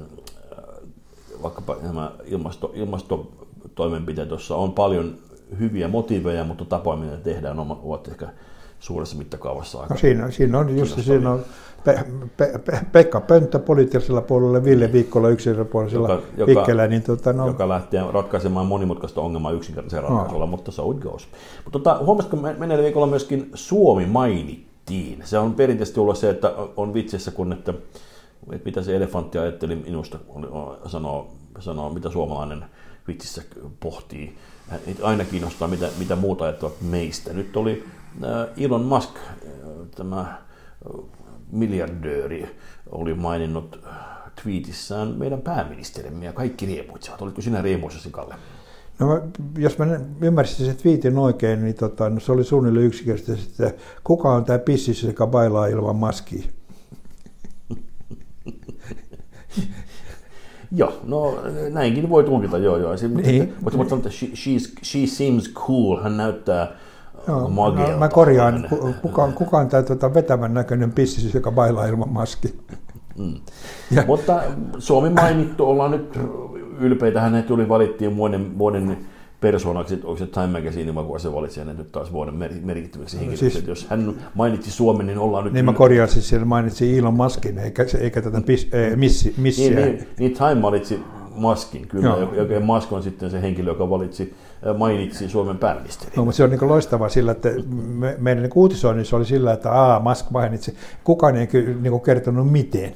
vaikkapa 1.43 1.77
nämä 1.83 2.13
ilmasto, 2.25 2.73
ilmastotoimenpiteet, 2.75 4.31
joissa 4.31 4.57
on 4.57 4.73
paljon 4.73 5.15
hyviä 5.59 5.89
motiiveja, 5.89 6.45
mutta 6.45 6.65
tapoja, 6.65 6.97
miten 6.97 7.21
tehdään, 7.21 7.59
ovat 7.59 8.09
ehkä 8.09 8.29
suuressa 8.81 9.17
mittakaavassa 9.17 9.79
No 9.79 9.83
aika. 9.83 9.97
siinä, 9.97 10.31
siinä 10.31 10.59
on 10.59 10.79
just 10.79 11.01
siinä 11.05 11.31
on 11.31 11.45
Pe- 11.85 12.05
Pe- 12.37 12.59
Pe- 12.65 12.81
Pekka 12.93 13.21
Pönttö 13.21 13.59
poliittisella 13.59 14.21
puolella, 14.21 14.65
Ville 14.65 14.93
Viikkola 14.93 15.29
yksilöpuolisella 15.29 16.09
Joka- 16.09 16.23
joka- 16.37 16.61
Ikkellä, 16.61 16.87
niin 16.87 17.03
tota, 17.03 17.33
no, 17.33 17.47
joka 17.47 17.69
lähtee 17.69 18.05
ratkaisemaan 18.13 18.67
monimutkaista 18.67 19.21
ongelmaa 19.21 19.53
yksinkertaisella 19.53 20.09
ratkaisulla, 20.09 20.47
mutta 20.47 20.71
so 20.73 20.91
it 20.91 20.99
goes. 20.99 21.29
Mutta 21.65 21.79
tota, 21.79 21.99
huomasitko, 22.05 22.37
me- 22.37 22.55
menneellä 22.59 22.85
viikolla 22.85 23.07
myöskin 23.07 23.51
Suomi 23.55 24.07
mainittiin. 24.07 25.23
Se 25.25 25.39
on 25.39 25.55
perinteisesti 25.55 26.01
ollut 26.01 26.19
se, 26.19 26.31
että 26.31 26.53
on 26.77 26.95
vitsissä, 26.95 27.31
kun 27.31 27.53
että, 27.53 27.75
että 28.53 28.65
mitä 28.65 28.83
se 28.83 28.97
elefantti 28.97 29.39
ajatteli 29.39 29.77
minusta, 29.77 30.19
sanoo, 30.87 31.31
sanoo, 31.59 31.91
mitä 31.91 32.11
suomalainen 32.11 32.65
vitsissä 33.09 33.43
pohtii. 33.81 34.35
Aina 35.03 35.25
kiinnostaa, 35.25 35.69
mitä, 35.69 35.89
mitä 35.99 36.17
muuta 36.17 36.45
ajattelevat 36.45 36.81
meistä. 36.83 37.33
Nyt 37.33 37.57
oli 37.57 37.85
Elon 38.57 38.85
Musk, 38.85 39.17
äh, 39.17 39.43
tämä 39.97 40.21
äh, 40.21 40.37
miljardööri, 41.53 42.57
oli 42.91 43.15
maininnut 43.15 43.81
äh, 43.87 43.93
tweetissään 44.43 45.09
meidän 45.09 45.41
pääministerimme 45.41 46.25
ja 46.25 46.33
kaikki 46.33 46.67
riemuitsivat. 46.67 47.23
Olitko 47.23 47.43
sinä 47.43 47.63
riemuissasi, 47.63 48.11
Kalle? 48.11 48.35
no, 48.99 49.23
jos 49.59 49.79
mä 49.79 49.87
ymmärsin 50.21 50.67
sen 50.67 50.77
twiitin 50.77 51.19
oikein, 51.19 51.65
niin 51.65 51.75
tota, 51.75 52.11
no, 52.11 52.21
se 52.21 52.33
oli 52.33 52.45
suunnilleen 52.45 52.87
yksinkertaisesti, 52.87 53.65
että 53.65 53.83
kuka 54.05 54.33
on 54.33 54.45
tämä 54.45 54.59
pissis, 54.59 55.03
joka 55.03 55.27
bailaa 55.27 55.67
ilman 55.67 55.97
maskia? 55.97 56.43
Joo, 60.77 61.01
no 61.05 61.39
näinkin 61.71 62.09
voi 62.09 62.25
tulkita, 62.25 62.59
joo 62.59 62.77
joo. 62.77 62.97
Se, 62.97 63.09
Niin. 63.09 63.55
Mutta 63.61 63.79
mutta 63.79 63.95
että 63.97 64.11
she, 64.11 64.27
she's, 64.27 64.73
she 64.83 65.07
seems 65.07 65.53
cool, 65.53 66.03
hän 66.03 66.17
näyttää 66.17 66.77
Joo, 67.29 67.49
mageelta. 67.49 67.93
no, 67.93 67.99
mä 67.99 68.09
korjaan, 68.09 68.67
ku- 68.71 68.95
kuka, 69.03 69.29
kuka 69.35 69.59
on 69.59 69.69
tämä 69.69 69.83
tota, 69.83 70.15
vetävän 70.15 70.55
näköinen 70.55 70.93
pissis, 70.93 71.35
joka 71.35 71.53
bailaa 71.53 71.87
ilman 71.87 72.09
maskia? 72.09 72.51
Ja- 73.91 74.05
Mutta 74.07 74.43
Suomi 74.79 75.11
mainittu, 75.11 75.65
ollaan 75.67 75.91
nyt 75.91 76.19
ylpeitä, 76.81 77.21
hänet 77.21 77.47
tuli 77.47 77.69
valittiin 77.69 78.17
vuoden, 78.17 78.59
vuoden 78.59 78.97
persoonaksi, 79.41 79.95
onko 79.95 80.17
se 80.17 80.27
Time 80.27 80.47
Magazine 80.47 80.95
vai 80.95 81.05
kuka 81.05 81.19
se 81.19 81.33
valitsi 81.33 81.61
hänet 81.61 81.79
nyt 81.79 81.93
taas 81.93 82.13
vuoden 82.13 82.35
mer- 82.35 82.53
merkittäväksi 82.65 83.17
henkilöksi. 83.19 83.51
siis- 83.51 83.67
Jos 83.67 83.87
hän 83.91 84.15
mainitsi 84.35 84.71
Suomen, 84.71 85.07
niin 85.07 85.19
ollaan 85.19 85.45
nyt... 85.45 85.53
Niin 85.53 85.65
mä 85.65 85.73
korjaan 85.73 86.09
siis, 86.09 86.29
siellä 86.29 86.45
mainitsin 86.47 86.99
Elon 86.99 87.15
Muskin, 87.15 87.59
eikä, 87.59 87.85
eikä 88.01 88.23
tätä 88.23 88.41
pis, 88.41 88.69
eh, 88.73 88.97
missi, 88.97 89.35
missiä. 89.39 89.77
Niin, 89.81 89.87
niin, 89.97 90.09
niin 90.19 90.33
Time 90.33 90.63
valitsi 90.63 91.03
Maskin, 91.37 91.89
kyllä, 91.89 92.07
Joo. 92.09 92.35
ja 92.35 92.61
Musk 92.61 92.93
on 92.93 93.03
sitten 93.03 93.31
se 93.31 93.43
henkilö, 93.43 93.71
joka 93.71 93.91
valitsi, 93.91 94.35
äh, 94.35 94.44
mainitsi 94.79 95.29
Suomen 95.29 95.59
pääministerin. 95.59 96.13
No, 96.17 96.25
mutta 96.25 96.37
se 96.37 96.45
on 96.45 96.51
niin 96.51 96.69
loistavaa 96.69 97.09
sillä, 97.09 97.33
että 97.33 97.49
me, 97.69 98.17
meidän 98.19 98.43
niin 98.43 98.53
uutisoinnissa 98.55 99.17
oli 99.17 99.25
sillä, 99.25 99.53
että 99.53 99.73
aa, 99.73 100.01
Musk 100.01 100.31
mainitsi. 100.31 100.77
Kukaan 101.05 101.37
ei 101.37 101.49
niin 101.83 102.01
kertonut 102.01 102.53
miten. 102.53 102.95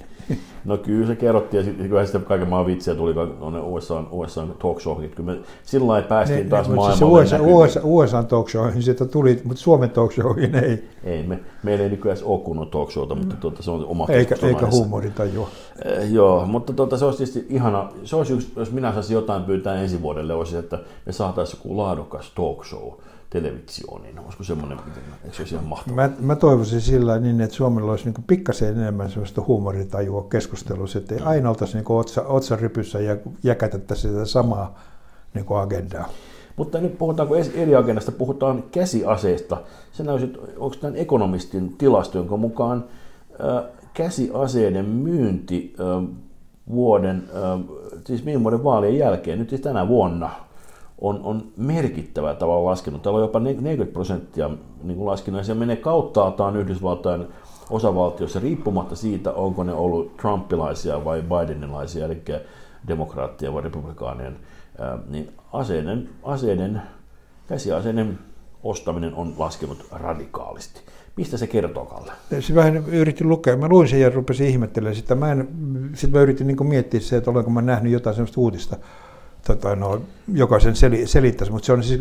No 0.65 0.77
kyllä 0.79 1.07
se 1.07 1.17
kerrottiin, 1.17 1.59
ja 1.59 1.65
sitten 1.65 1.89
kyllä 1.89 2.05
sitten 2.05 2.23
kaiken 2.25 2.49
maan 2.49 2.67
vitsiä 2.67 2.95
tuli 2.95 3.15
tuonne 3.15 3.61
USA, 3.61 4.05
USA 4.11 4.47
talk 4.63 4.81
showhin. 4.81 5.11
Kyllä 5.11 5.33
me 5.33 5.39
sillä 5.63 5.87
lailla 5.87 6.09
päästiin 6.09 6.43
Ne- 6.45 6.51
taas 6.51 6.69
ne- 6.69 6.75
mutta 6.75 6.89
maailmalle 6.91 7.23
USA, 7.23 7.37
näkyviin. 7.37 7.57
USA, 7.57 7.81
USA 7.85 8.23
talk 8.23 8.49
showhin 8.49 8.83
siitä 8.83 9.05
tuli, 9.05 9.41
mutta 9.45 9.63
Suomen 9.63 9.91
talk 9.91 10.13
showhin 10.13 10.55
ei, 10.55 10.89
Ei, 11.05 11.23
me, 11.23 11.39
meillä 11.63 11.85
ei 11.85 11.91
nykyään 11.91 12.19
ole 12.25 12.41
kunnon 12.41 12.69
talk 12.71 12.91
showta, 12.91 13.15
mutta 13.15 13.37
tuota, 13.37 13.63
se 13.63 13.71
on 13.71 13.85
oma 13.87 14.07
eikä, 14.09 14.35
eikä 14.35 14.47
aiheessa. 14.47 14.71
huumorintajua. 14.81 15.49
Eh, 15.85 16.13
joo, 16.13 16.47
mutta 16.47 16.73
tuota, 16.73 16.97
se 16.97 17.05
olisi 17.05 17.19
tietysti 17.19 17.55
ihana, 17.55 17.89
se 18.05 18.17
olisi 18.17 18.33
yksi, 18.33 18.53
jos 18.57 18.73
minä 18.73 18.93
saisin 18.93 19.15
jotain 19.15 19.43
pyytää 19.43 19.83
ensi 19.83 20.03
vuodelle, 20.03 20.35
olisi, 20.35 20.57
että 20.57 20.79
me 21.07 21.13
saataisiin 21.13 21.61
joku 21.65 21.77
laadukas 21.77 22.31
talk 22.35 22.65
show 22.65 22.93
televisioon, 23.31 24.03
niin 24.03 24.19
olisiko 24.19 24.45
semmoinen, 24.45 24.79
eikö 25.25 25.37
se 25.37 25.43
olisi 25.43 25.55
ihan 25.55 25.67
mahtavaa? 25.67 26.09
Mä, 26.09 26.15
mä 26.21 26.37
toivoisin 26.37 26.81
sillä 26.81 27.19
niin, 27.19 27.41
että 27.41 27.57
Suomella 27.57 27.91
olisi 27.91 28.05
niin 28.05 28.25
pikkasen 28.27 28.69
enemmän 28.69 29.11
sellaista 29.11 29.43
huumorintajua 29.47 30.27
keskustelussa, 30.31 30.99
että 30.99 31.15
ei 31.15 31.21
aina 31.21 31.49
oltaisi 31.49 31.77
niin 31.77 31.85
otsa, 31.89 32.23
otsarypyssä 32.23 33.01
ja 33.01 33.17
jäkätettäisiin 33.43 34.13
sitä 34.13 34.25
samaa 34.25 34.79
niin 35.35 35.47
agendaa. 35.51 36.09
Mutta 36.57 36.81
nyt 36.81 36.99
puhutaanko 36.99 37.35
eri 37.37 37.75
agendasta, 37.75 38.13
puhutaan 38.13 38.65
käsiaseista. 38.73 39.57
Se 39.93 40.03
näysi, 40.03 40.33
onko 40.57 40.77
tämän 40.81 40.97
ekonomistin 40.97 41.77
tilasto, 41.79 42.19
jonka 42.19 42.37
mukaan 42.37 42.85
äh, 43.33 43.65
käsiaseiden 43.95 44.85
myynti 44.85 45.75
äh, 45.81 46.09
vuoden, 46.71 47.29
äh, 47.37 47.61
siis 48.05 48.25
viime 48.25 48.43
vuoden 48.43 48.65
vaalien 48.65 48.99
jälkeen, 48.99 49.39
nyt 49.39 49.49
siis 49.49 49.61
tänä 49.61 49.89
vuonna, 49.89 50.31
on, 51.01 51.21
on 51.23 51.43
merkittävällä 51.57 52.35
tavalla 52.35 52.71
laskenut. 52.71 53.03
Täällä 53.03 53.17
on 53.17 53.25
jopa 53.25 53.41
40 53.41 53.93
prosenttia 53.93 54.51
niin 54.83 54.97
kuin 54.97 55.07
laskenut, 55.07 55.39
ja 55.39 55.45
se 55.45 55.55
menee 55.55 55.77
kauttaaltaan 55.77 56.57
Yhdysvaltain 56.57 57.27
osavaltiossa 57.71 58.41
riippumatta 58.41 58.97
siitä, 58.97 59.33
onko 59.33 59.65
ne 59.65 59.73
ollut 59.73 60.17
trumpilaisia 60.17 61.05
vai 61.05 61.23
bidenilaisia, 61.23 62.05
eli 62.05 62.23
demokraattien 62.89 63.55
vai 63.55 63.63
republikaanien, 63.63 64.37
niin 65.09 65.31
aseiden, 65.53 66.09
aseiden, 66.23 66.83
käsiaseiden 67.49 68.19
ostaminen 68.63 69.15
on 69.15 69.35
laskenut 69.39 69.87
radikaalisti. 69.93 70.81
Mistä 71.17 71.37
se 71.37 71.47
kertoo, 71.47 71.85
Kalle? 71.85 72.13
Se 72.41 72.55
vähän 72.55 72.77
yritin 72.77 73.29
lukea. 73.29 73.57
Mä 73.57 73.69
luin 73.69 73.89
sen 73.89 74.01
ja 74.01 74.11
rupesin 74.11 74.47
ihmettelemään 74.47 74.97
sitä. 74.97 75.15
Mä 75.15 75.33
en, 75.33 75.49
sit 75.95 76.11
mä 76.11 76.21
yritin 76.21 76.47
niin 76.47 76.67
miettiä 76.67 77.01
se, 77.01 77.17
että 77.17 77.31
olenko 77.31 77.51
mä 77.51 77.63
nähnyt 77.63 77.93
jotain 77.93 78.17
sellaista 78.17 78.41
uutista, 78.41 78.77
tota, 79.55 79.77
no, 79.77 80.01
joka 80.33 80.61
sen 80.61 80.77
seli, 80.77 81.07
selittäisi, 81.07 81.53
mutta 81.53 81.67
se 81.67 81.73
on 81.73 81.83
siis, 81.83 82.01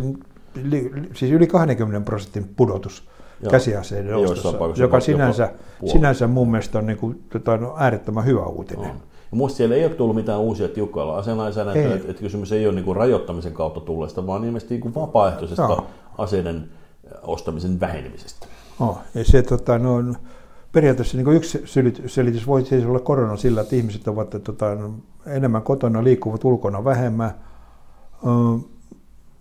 li, 0.63 0.92
siis 1.13 1.32
yli 1.32 1.48
20 1.48 2.06
prosentin 2.06 2.50
pudotus 2.56 3.04
Joo. 3.42 3.51
käsiaseiden 3.51 4.16
ostossa, 4.16 4.58
joka 4.77 5.00
sinänsä, 5.00 5.54
sinänsä 5.86 6.27
mun 6.27 6.51
mielestä 6.51 6.80
on 6.80 6.86
niin 6.86 6.98
kuin, 6.98 7.24
tota, 7.30 7.58
no, 7.58 7.75
äärettömän 7.77 8.25
hyvä 8.25 8.46
uutinen. 8.46 8.92
On. 8.92 8.98
Ja 9.32 9.38
muista 9.38 9.58
siellä 9.58 9.75
ei 9.75 9.86
ole 9.86 9.94
tullut 9.94 10.16
mitään 10.16 10.39
uusia 10.39 10.68
tiukkoilla 10.68 11.18
aselainsäädäntöä, 11.18 11.96
että, 11.96 12.12
että 12.12 12.22
kysymys 12.22 12.51
ei 12.51 12.68
ole 12.68 12.75
niin 12.75 12.86
kuin 12.86 12.96
rajoittamisen 12.96 13.54
kautta 13.54 13.80
tulleesta, 13.80 14.27
vaan 14.27 14.44
ilmeisesti 14.44 14.74
niin 14.74 14.82
kuin 14.82 14.96
vapaaehtoisesta 14.96 15.62
Joo. 15.62 15.88
aseiden 16.18 16.70
ostamisen 17.22 17.80
vähenemisestä. 17.80 18.48
Oh, 18.80 18.98
ja 19.16 19.24
se, 19.24 19.42
tota, 19.42 19.80
no, 19.80 20.04
periaatteessa 20.72 21.18
niin 21.18 21.34
yksi 21.34 21.64
selitys 22.06 22.48
voi 22.48 22.66
siis 22.66 22.86
olla 22.86 23.00
korona 23.00 23.38
sillä, 23.38 23.62
että 23.62 23.76
ihmiset 23.76 24.08
ovat 24.08 24.30
tota, 24.44 24.76
no, 24.76 24.94
enemmän 25.26 25.62
kotona, 25.62 26.04
liikkuvat 26.04 26.44
ulkona 26.46 26.84
vähemmän, 26.84 27.32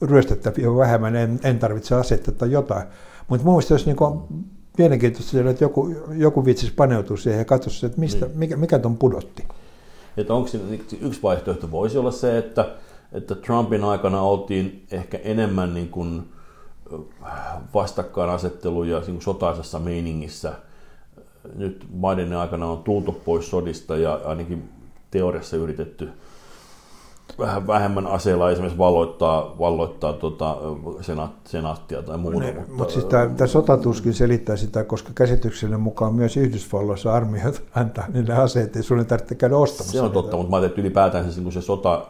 ryöstettäviä 0.02 0.76
vähemmän, 0.76 1.16
en, 1.16 1.40
en 1.45 1.59
tarvitse 1.59 1.95
asetta 1.95 2.33
tai 2.33 2.50
jotain. 2.50 2.87
Mutta 3.28 3.45
mun 3.45 3.54
mielestä 3.54 3.75
olisi 3.75 3.87
niin 3.87 3.97
kuin, 3.97 4.21
mielenkiintoista, 4.78 5.50
että 5.50 5.64
joku, 5.64 5.95
joku 6.11 6.45
viitsisi 6.45 6.73
paneutua 6.73 7.16
siihen 7.16 7.38
ja 7.38 7.45
katsoisi, 7.45 7.87
että 7.87 8.00
mistä, 8.00 8.26
Niin. 8.26 8.38
mikä, 8.38 8.56
mikä 8.56 8.78
ton 8.78 8.97
pudotti. 8.97 9.45
Että 10.16 10.35
onko 10.35 10.49
siinä, 10.49 10.64
yksi 11.00 11.23
vaihtoehto 11.23 11.71
voisi 11.71 11.99
olla 11.99 12.11
se, 12.11 12.38
että, 12.38 12.75
että 13.12 13.35
Trumpin 13.35 13.85
aikana 13.85 14.23
oltiin 14.23 14.87
ehkä 14.90 15.18
enemmän 15.25 15.75
niin 15.75 15.88
kuin 15.88 16.23
vastakkainasettelu 17.75 18.85
ja 18.85 18.99
niin 18.99 19.06
kuin 19.06 19.23
sotaisessa 19.23 19.78
meiningissä. 19.78 20.52
Nyt 21.54 21.86
Bidenin 22.00 22.36
aikana 22.36 22.66
on 22.66 22.82
tultu 22.82 23.12
pois 23.12 23.50
sodista 23.50 23.96
ja 23.96 24.20
ainakin 24.24 24.68
teoriassa 25.10 25.56
yritetty 25.56 26.08
vähän 27.38 27.66
vähemmän 27.66 28.06
aseilla 28.06 28.50
esimerkiksi 28.50 28.78
valloittaa, 28.78 29.58
valloittaa 29.58 30.12
tota, 30.12 30.56
senaat, 31.00 31.30
senaattia 31.44 32.02
tai 32.02 32.18
muuta. 32.18 32.38
Mutta 32.38 32.72
Mut 32.72 32.90
siis 32.90 33.04
tämä 33.04 33.46
sotatuskin 33.46 34.14
selittää 34.14 34.56
sitä, 34.56 34.84
koska 34.84 35.10
käsityksenne 35.14 35.76
mukaan 35.76 36.14
myös 36.14 36.36
Yhdysvalloissa 36.36 37.12
armeijat 37.12 37.62
antaa 37.74 38.04
niille 38.12 38.34
aseet, 38.34 38.76
ei 38.76 38.82
ei 38.98 39.04
tarvitse 39.04 39.34
käydä 39.34 39.56
ostamassa. 39.56 39.92
Se 39.92 40.00
on 40.00 40.04
niitä. 40.04 40.14
totta, 40.14 40.36
mutta 40.36 40.50
mä 40.50 40.56
ajattelin, 40.56 40.70
että 40.70 40.80
ylipäätään 40.80 41.32
se, 41.32 41.40
niin 41.40 41.52
se 41.52 41.60
sota, 41.62 42.06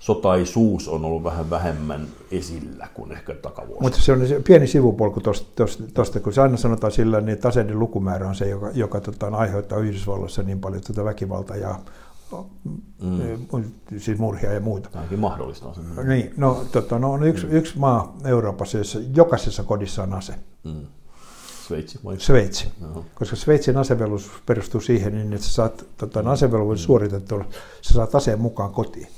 sotaisuus 0.00 0.88
on 0.88 1.04
ollut 1.04 1.24
vähän 1.24 1.50
vähemmän 1.50 2.08
esillä 2.30 2.88
kuin 2.94 3.12
ehkä 3.12 3.34
takavuosina. 3.34 3.82
Mutta 3.82 4.00
se 4.00 4.12
on 4.12 4.28
se 4.28 4.40
pieni 4.46 4.66
sivupolku 4.66 5.20
tuosta, 5.94 6.20
kun 6.20 6.32
se 6.32 6.40
aina 6.40 6.56
sanotaan 6.56 6.92
sillä, 6.92 7.20
niin 7.20 7.28
että 7.28 7.48
aseiden 7.48 7.78
lukumäärä 7.78 8.28
on 8.28 8.34
se, 8.34 8.48
joka, 8.48 8.70
joka 8.74 9.00
tota, 9.00 9.26
aiheuttaa 9.26 9.78
Yhdysvalloissa 9.78 10.42
niin 10.42 10.60
paljon 10.60 10.82
tätä 10.82 11.04
väkivaltaa 11.04 11.56
ja 11.56 11.78
mm. 13.02 13.70
siis 13.98 14.18
murhia 14.18 14.52
ja 14.52 14.60
muuta. 14.60 14.88
Ainakin 14.94 15.18
mahdollista 15.18 15.68
on 15.68 15.74
se. 15.74 15.80
Niin, 16.04 16.34
no, 16.36 16.64
tota, 16.72 16.98
no 16.98 17.12
on 17.12 17.22
yksi, 17.22 17.46
mm. 17.46 17.52
yksi 17.52 17.78
maa 17.78 18.16
Euroopassa, 18.24 18.78
jossa 18.78 18.98
jokaisessa 19.14 19.62
kodissa 19.62 20.02
on 20.02 20.14
ase. 20.14 20.34
Mm. 20.64 20.86
Sveitsi 21.66 21.98
vai? 22.04 22.20
Sveitsi. 22.20 22.68
Joo. 22.80 23.04
Koska 23.14 23.36
Sveitsin 23.36 23.76
asevelvollisuus 23.76 24.42
perustuu 24.46 24.80
siihen, 24.80 25.14
niin 25.14 25.32
että 25.32 25.46
sä 25.46 25.52
saat 25.52 25.84
tota, 25.96 26.22
asevelvollisuus 26.26 26.86
suoritettua, 26.86 27.44
sä 27.82 27.94
saat 27.94 28.14
aseen 28.14 28.40
mukaan 28.40 28.72
kotiin. 28.72 29.08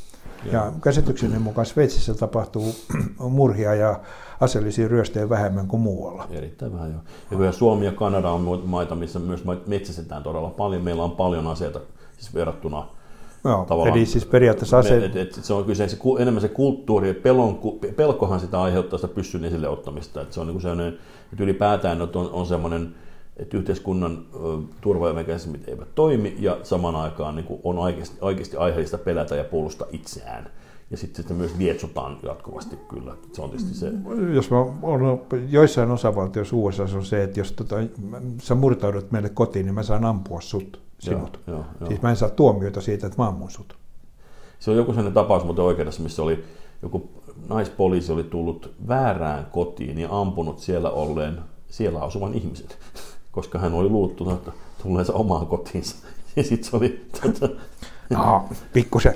Ja 0.53 0.73
käsitykseni 0.83 1.39
mukaan 1.39 1.67
Sveitsissä 1.67 2.15
tapahtuu 2.15 2.75
murhia 3.19 3.75
ja 3.75 4.01
aseellisia 4.41 4.89
ryöstejä 4.89 5.29
vähemmän 5.29 5.67
kuin 5.67 5.81
muualla. 5.81 6.27
Erittäin 6.31 6.73
vähän 6.73 6.91
joo. 6.91 7.01
Ja 7.31 7.37
kyllä 7.37 7.53
Suomi 7.53 7.85
ja 7.85 7.93
Kanada 7.93 8.31
on 8.31 8.63
maita, 8.65 8.95
missä 8.95 9.19
myös 9.19 9.45
metsästetään 9.67 10.23
todella 10.23 10.51
paljon. 10.51 10.83
Meillä 10.83 11.05
on 11.05 11.11
paljon 11.11 11.47
aseita 11.47 11.81
siis 12.19 12.35
verrattuna 12.35 12.87
Joo, 13.45 13.87
eli 13.87 14.07
siis 14.07 14.27
periaatteessa 14.27 14.79
ase... 14.79 15.05
Et, 15.05 15.17
et, 15.17 15.35
se 15.35 15.53
on 15.53 15.65
kyse 15.65 15.89
se, 15.89 15.99
enemmän 16.19 16.41
se 16.41 16.49
kulttuuri 16.49 17.09
ja 17.09 17.15
pelon, 17.15 17.61
pelkohan 17.97 18.41
sitä 18.41 18.63
aiheuttaa 18.63 18.99
sitä 18.99 19.15
pyssyn 19.15 19.45
esille 19.45 19.69
ottamista. 19.69 20.21
Et 20.21 20.33
se 20.33 20.41
on 20.41 20.47
niin 20.47 20.61
sellainen, 20.61 20.99
että 21.33 21.45
ylipäätään 21.45 22.03
on, 22.03 22.31
on 22.33 22.47
semmoinen, 22.47 22.95
että 23.37 23.57
yhteiskunnan 23.57 24.27
turvamekanismit 24.81 25.69
eivät 25.69 25.95
toimi 25.95 26.37
ja 26.39 26.59
saman 26.63 26.97
aikaan 26.97 27.37
niin 27.37 27.47
on 27.65 27.79
oikeasti, 27.79 28.19
oikeasti 28.21 28.57
aiheellista 28.57 28.99
pelätä 28.99 29.37
ja 29.37 29.45
puolustaa 29.45 29.89
itseään. 29.93 30.51
Ja 30.91 30.97
sitten 30.97 31.23
sitä 31.23 31.35
myös 31.35 31.57
lietsotaan 31.59 32.19
jatkuvasti 32.23 32.77
kyllä. 32.77 33.15
Se 33.33 33.43
on 33.43 33.51
tietysti 33.51 33.75
se. 33.75 33.93
Jos 34.35 34.51
mä 34.51 34.59
olen 34.83 35.19
joissain 35.49 35.91
osavaltioissa 35.91 36.57
USA 36.57 36.83
on 36.83 37.05
se, 37.05 37.23
että 37.23 37.41
jos 37.41 37.53
tota, 37.53 37.77
sä 38.43 38.55
murtaudut 38.55 39.11
meille 39.11 39.29
kotiin, 39.29 39.67
niin 39.67 39.75
mä 39.75 39.83
saan 39.83 40.05
ampua 40.05 40.41
sut, 40.41 40.81
sinut. 40.99 41.41
Joo, 41.47 41.57
joo, 41.57 41.67
joo. 41.81 41.89
Siis 41.89 42.03
mä 42.03 42.11
en 42.11 42.17
saa 42.17 42.31
tuomioita 42.31 42.81
siitä, 42.81 43.07
että 43.07 43.23
mä 43.23 43.29
ammun 43.29 43.51
sut. 43.51 43.77
Se 44.59 44.71
on 44.71 44.77
joku 44.77 44.93
sellainen 44.93 45.15
tapaus 45.15 45.45
muuten 45.45 45.65
oikeudessa, 45.65 46.03
missä 46.03 46.23
oli 46.23 46.45
joku 46.83 47.11
naispoliisi 47.49 48.13
oli 48.13 48.25
tullut 48.25 48.75
väärään 48.89 49.47
kotiin 49.47 49.99
ja 49.99 50.09
ampunut 50.21 50.59
siellä 50.59 50.91
olleen 50.91 51.39
siellä 51.69 52.01
asuvan 52.01 52.35
ihmisen, 52.35 52.69
koska 53.33 53.59
hän 53.59 53.75
oli 53.75 53.89
luullut 53.89 54.33
että 54.33 54.53
tulleensa 54.83 55.13
omaan 55.13 55.47
kotiinsa. 55.47 55.97
Ja 56.37 56.43
sitten 56.43 56.71
se 56.71 56.77
oli... 56.77 57.01
Tuota... 57.23 57.55
No, 58.11 58.49
pikkusen 58.73 59.15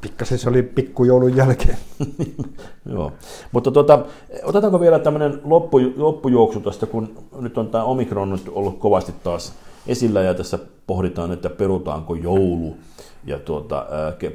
pikkasen 0.00 0.38
se 0.38 0.48
oli 0.48 0.62
pikkujoulun 0.62 1.36
jälkeen. 1.36 1.78
Joo, 2.92 3.12
mutta 3.52 3.70
tuota, 3.70 4.04
otetaanko 4.42 4.80
vielä 4.80 4.98
tämmöinen 4.98 5.40
loppu, 5.44 5.78
loppujuoksu 5.96 6.60
tästä, 6.60 6.86
kun 6.86 7.18
nyt 7.40 7.58
on 7.58 7.68
tämä 7.68 7.84
Omikron 7.84 8.30
nyt 8.30 8.48
ollut 8.48 8.78
kovasti 8.78 9.14
taas 9.24 9.52
esillä 9.86 10.22
ja 10.22 10.34
tässä 10.34 10.58
pohditaan, 10.86 11.32
että 11.32 11.50
perutaanko 11.50 12.14
joulu 12.14 12.76
ja 13.24 13.38
tuota, 13.38 13.86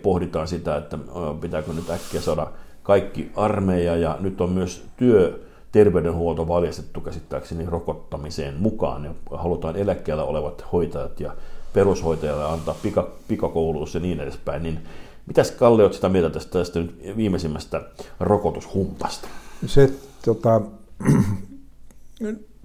pohditaan 0.03 0.47
sitä, 0.47 0.77
että 0.77 0.97
pitääkö 1.41 1.73
nyt 1.73 1.89
äkkiä 1.89 2.21
saada 2.21 2.47
kaikki 2.83 3.31
armeija 3.35 3.95
ja 3.95 4.17
nyt 4.19 4.41
on 4.41 4.49
myös 4.49 4.83
työ 4.97 5.39
terveydenhuolto 5.75 6.47
valjastettu 6.47 7.01
käsittääkseni 7.01 7.65
rokottamiseen 7.65 8.55
mukaan 8.59 9.05
ja 9.05 9.13
halutaan 9.37 9.75
eläkkeellä 9.75 10.23
olevat 10.23 10.65
hoitajat 10.71 11.19
ja 11.19 11.35
perushoitajalle 11.73 12.45
antaa 12.45 12.75
pika, 12.83 13.09
pikakoulutus 13.27 13.93
ja 13.93 13.99
niin 13.99 14.19
edespäin, 14.19 14.63
niin 14.63 14.79
Mitäs 15.25 15.51
Kalle 15.51 15.83
olet 15.83 15.93
sitä 15.93 16.09
mieltä 16.09 16.29
tästä, 16.29 16.59
tästä 16.59 16.79
nyt 16.79 16.99
viimeisimmästä 17.17 17.81
rokotushumpasta? 18.19 19.27
Se 19.65 19.91
tota, 20.25 20.61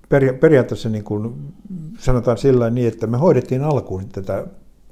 peria- 0.08 0.32
periaatteessa 0.40 0.88
niin 0.88 1.04
kuin 1.04 1.54
sanotaan 1.98 2.38
sillä 2.38 2.70
niin, 2.70 2.88
että 2.88 3.06
me 3.06 3.18
hoidettiin 3.18 3.64
alkuun 3.64 4.08
tätä 4.08 4.46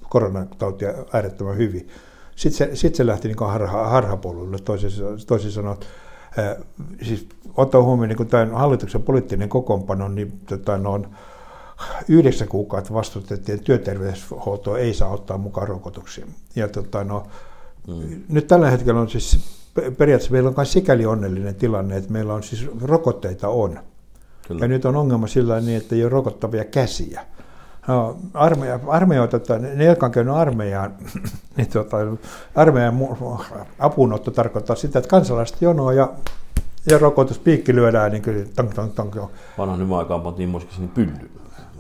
koronatautia 0.09 0.95
äärettömän 1.13 1.57
hyvin. 1.57 1.89
Sitten 2.37 2.69
se, 2.69 2.77
sit 2.77 2.95
se 2.95 3.07
lähti 3.07 3.29
niin 3.29 3.37
harha, 3.41 3.89
harhapoluille, 3.89 4.59
toisin, 4.59 4.91
toisin 5.27 5.51
sanoen. 5.51 5.77
Siis 7.03 7.29
ottaa 7.57 7.83
huomioon 7.83 8.09
niin 8.09 8.29
tämän 8.29 8.51
hallituksen 8.51 9.03
poliittinen 9.03 9.49
kokoonpano, 9.49 10.09
niin 10.09 10.41
tota, 10.49 10.79
no, 10.79 11.03
yhdeksän 12.09 12.49
kuukautta 12.49 12.95
vastustettiin, 12.95 13.55
että 13.55 13.67
työterveyshuoltoa 13.67 14.79
ei 14.79 14.95
saa 14.95 15.11
ottaa 15.11 15.39
mukaan 15.39 15.69
rokotuksia. 15.69 16.27
Ja 16.57 16.69
tota, 16.69 17.05
no, 17.05 17.27
Mm. 17.89 18.23
Nyt 18.29 18.47
tällä 18.47 18.71
hetkellä 18.71 19.01
on 19.01 19.09
siis 19.09 19.39
periaatteessa 19.75 20.33
meillä 20.33 20.49
on 20.49 20.55
myös 20.57 20.73
sikäli 20.73 21.07
onnellinen 21.07 21.55
tilanne, 21.55 21.97
että 21.97 22.13
meillä 22.13 22.35
on 22.35 22.43
siis 22.43 22.67
rokotteita 22.83 23.49
on. 23.49 23.79
Kyllä. 24.49 24.65
Ja 24.65 24.69
nyt 24.69 24.85
on 24.85 24.97
ongelma 24.97 25.27
sillä 25.27 25.61
niin, 25.61 25.77
että 25.77 25.95
ei 25.95 26.03
ole 26.03 26.09
rokottavia 26.09 26.65
käsiä. 26.65 27.27
No, 27.89 28.17
armeija, 28.35 28.81
armeija 28.87 29.27
tota, 29.27 29.59
ne, 29.59 29.85
jotka 29.85 30.07
on 30.07 30.13
käynyt 30.13 30.35
armeijaan, 30.35 30.95
niin 31.57 31.69
tota, 31.69 31.97
armeijan 32.55 32.95
apunotto 33.79 34.31
tarkoittaa 34.31 34.77
sitä, 34.77 34.99
että 34.99 35.09
kansalaiset 35.09 35.63
jonoa 35.63 35.93
ja, 35.93 36.13
ja 36.91 36.99
rokotuspiikki 36.99 37.75
lyödään 37.75 38.13
niin 38.13 38.23
kyllä 38.23 38.47
tong, 38.57 38.71
tong, 38.75 38.95
tong. 38.95 39.11
Vanhan 39.59 39.79
hyvän 39.79 39.99
aikaan 39.99 40.21
pantiin 40.21 40.49
muistaakseni 40.49 40.89
pylly. 40.89 41.31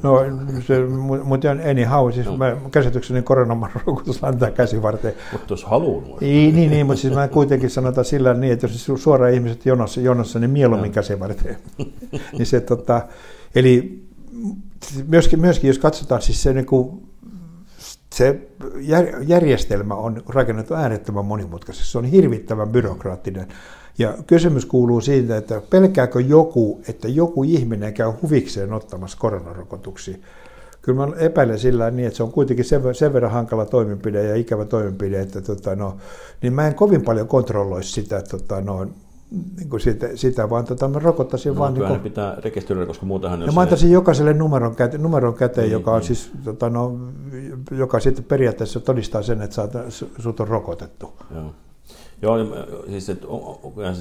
No, 0.03 0.21
se, 0.67 0.87
mutta 1.25 1.49
anyhow, 1.71 2.13
siis 2.13 2.27
no. 2.27 2.37
mä, 2.37 2.57
käsitykseni 2.71 3.23
koronarokotus 3.23 4.25
antaa 4.25 4.51
käsivarteen. 4.51 5.15
Mutta 5.33 5.53
jos 5.53 5.65
haluaa. 5.65 6.19
Niin, 6.21 6.57
niin, 6.57 6.71
niin, 6.71 6.87
mutta 6.87 7.01
siis 7.01 7.15
mä 7.15 7.29
kuitenkin 7.29 7.71
sanotaan 7.71 8.05
sillä 8.05 8.35
niin, 8.35 8.53
että 8.53 8.67
jos 8.67 9.03
suoraan 9.03 9.33
ihmiset 9.35 9.67
jonossa, 9.67 10.01
jonossa 10.01 10.39
niin 10.39 10.51
mieluummin 10.51 10.93
käsivarteen. 10.93 11.57
niin 12.39 12.47
se, 12.47 12.61
tota, 12.61 13.03
eli 13.55 14.08
myöskin, 15.07 15.41
myöskin, 15.41 15.69
jos 15.69 15.79
katsotaan 15.79 16.23
siis 16.23 16.43
se, 16.43 16.53
niin 16.53 16.67
kuin, 16.67 17.09
se 18.15 18.49
järjestelmä 19.27 19.95
on 19.95 20.23
rakennettu 20.29 20.75
äärettömän 20.75 21.25
monimutkaisesti. 21.25 21.91
Se 21.91 21.99
on 21.99 22.05
hirvittävän 22.05 22.69
byrokraattinen. 22.69 23.49
Ja 23.99 24.15
kysymys 24.27 24.67
kuuluu 24.67 25.01
siitä, 25.01 25.37
että 25.37 25.63
pelkääkö 25.71 26.21
joku, 26.21 26.81
että 26.89 27.09
joku 27.09 27.43
ihminen 27.43 27.95
käy 27.95 28.13
huvikseen 28.23 28.73
ottamassa 28.73 29.19
koronarokotuksia. 29.21 30.19
Kyllä 30.83 31.07
mä 31.07 31.17
epäilen 31.17 31.59
sillä 31.59 31.91
niin, 31.91 32.07
että 32.07 32.17
se 32.17 32.23
on 32.23 32.33
kuitenkin 32.33 32.65
sen, 32.65 33.13
verran 33.13 33.31
hankala 33.31 33.65
toimenpide 33.65 34.25
ja 34.25 34.37
ikävä 34.37 34.65
toimenpide, 34.65 35.21
että 35.21 35.41
tota, 35.41 35.77
no, 35.77 35.97
niin 36.43 36.53
mä 36.53 36.67
en 36.67 36.75
kovin 36.75 37.03
paljon 37.03 37.29
kontrolloi 37.29 37.85
sitä, 37.85 38.23
tota, 38.23 38.61
no, 38.61 38.87
niin 39.31 39.71
kuin 39.71 39.81
sitä, 39.81 40.09
sitä, 40.15 40.51
vaan 40.51 40.65
tota, 40.65 40.89
mä 40.89 40.99
rokottaisin 40.99 41.55
no, 41.55 41.61
vaan... 41.61 41.75
Niin 41.75 41.87
kuin, 41.87 42.01
pitää 42.01 42.37
rekisteröidä, 42.45 42.87
koska 42.87 43.07
muutenhan... 43.07 43.43
Ja 43.43 43.53
mä 43.53 43.61
antaisin 43.61 43.89
ei... 43.89 43.93
jokaiselle 43.93 44.33
numeron, 44.33 44.77
käte, 44.77 44.99
numeron 44.99 45.35
käteen, 45.35 45.65
niin, 45.65 45.73
joka 45.73 45.91
on 45.91 45.99
niin. 45.99 46.07
siis, 46.07 46.31
tota, 46.45 46.71
no, 46.71 46.99
joka 47.71 48.01
sitten 48.01 48.25
periaatteessa 48.25 48.81
todistaa 48.81 49.23
sen, 49.23 49.43
että 49.43 49.69
sut 50.19 50.41
on 50.41 50.49
rokotettu. 50.49 51.13
Joo. 51.35 51.53
Joo, 52.23 52.37
siis 52.89 53.09
että, 53.09 53.27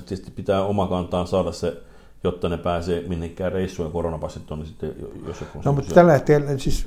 tietysti 0.05 0.31
pitää 0.31 0.63
oma 0.63 0.87
kantaan 0.87 1.27
saada 1.27 1.51
se, 1.51 1.81
jotta 2.23 2.49
ne 2.49 2.57
pääsee 2.57 3.03
minnekään 3.07 3.51
reissuun 3.51 3.87
ja 3.87 3.91
koronapassit 3.91 4.51
on 4.51 4.59
niin 4.59 4.67
sitten 4.67 4.95
jos 5.27 5.41
joku... 5.41 5.61
No, 5.65 5.73
mutta 5.73 5.95
tällä 5.95 6.11
hetkellä, 6.11 6.57
siis, 6.57 6.85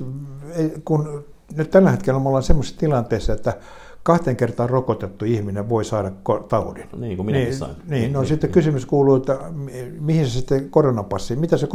kun 0.85 1.25
nyt 1.55 1.71
tällä 1.71 1.91
hetkellä 1.91 2.19
me 2.19 2.27
ollaan 2.27 2.43
semmoisessa 2.43 2.79
tilanteessa, 2.79 3.33
että 3.33 3.53
kahteen 4.03 4.35
kertaan 4.35 4.69
rokotettu 4.69 5.25
ihminen 5.25 5.69
voi 5.69 5.85
saada 5.85 6.11
taudin. 6.49 6.89
No 6.91 6.99
niin 6.99 7.17
kuin 7.17 7.25
minäkin 7.25 7.47
niin, 7.47 7.57
sain. 7.57 7.71
Niin, 7.71 8.01
niin 8.01 8.13
no 8.13 8.19
niin, 8.19 8.27
sitten 8.27 8.47
niin. 8.47 8.53
kysymys 8.53 8.85
kuuluu, 8.85 9.15
että 9.15 9.39
mihin 9.99 10.27
se 10.27 10.31
sitten 10.31 10.69
koronapassi, 10.69 11.35
mitä 11.35 11.57
se 11.57 11.67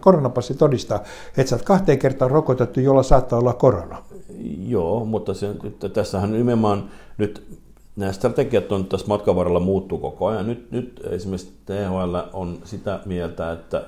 koronapassi 0.00 0.54
todistaa, 0.54 1.02
että 1.36 1.50
sä 1.50 1.56
oot 1.56 1.64
kahteen 1.64 1.98
kertaan 1.98 2.30
rokotettu, 2.30 2.80
jolla 2.80 3.02
saattaa 3.02 3.38
olla 3.38 3.52
korona. 3.52 4.02
Joo, 4.66 5.04
mutta 5.04 5.34
se, 5.34 5.54
tässähän 5.92 6.32
nimenomaan 6.32 6.90
nyt 7.18 7.58
nämä 7.96 8.12
strategiat 8.12 8.72
on 8.72 8.84
tässä 8.84 9.06
matkan 9.06 9.36
varrella 9.36 9.60
muuttuu 9.60 9.98
koko 9.98 10.26
ajan. 10.26 10.46
Nyt, 10.46 10.70
nyt 10.70 11.00
esimerkiksi 11.10 11.52
THL 11.66 12.16
on 12.32 12.58
sitä 12.64 13.00
mieltä, 13.06 13.52
että, 13.52 13.84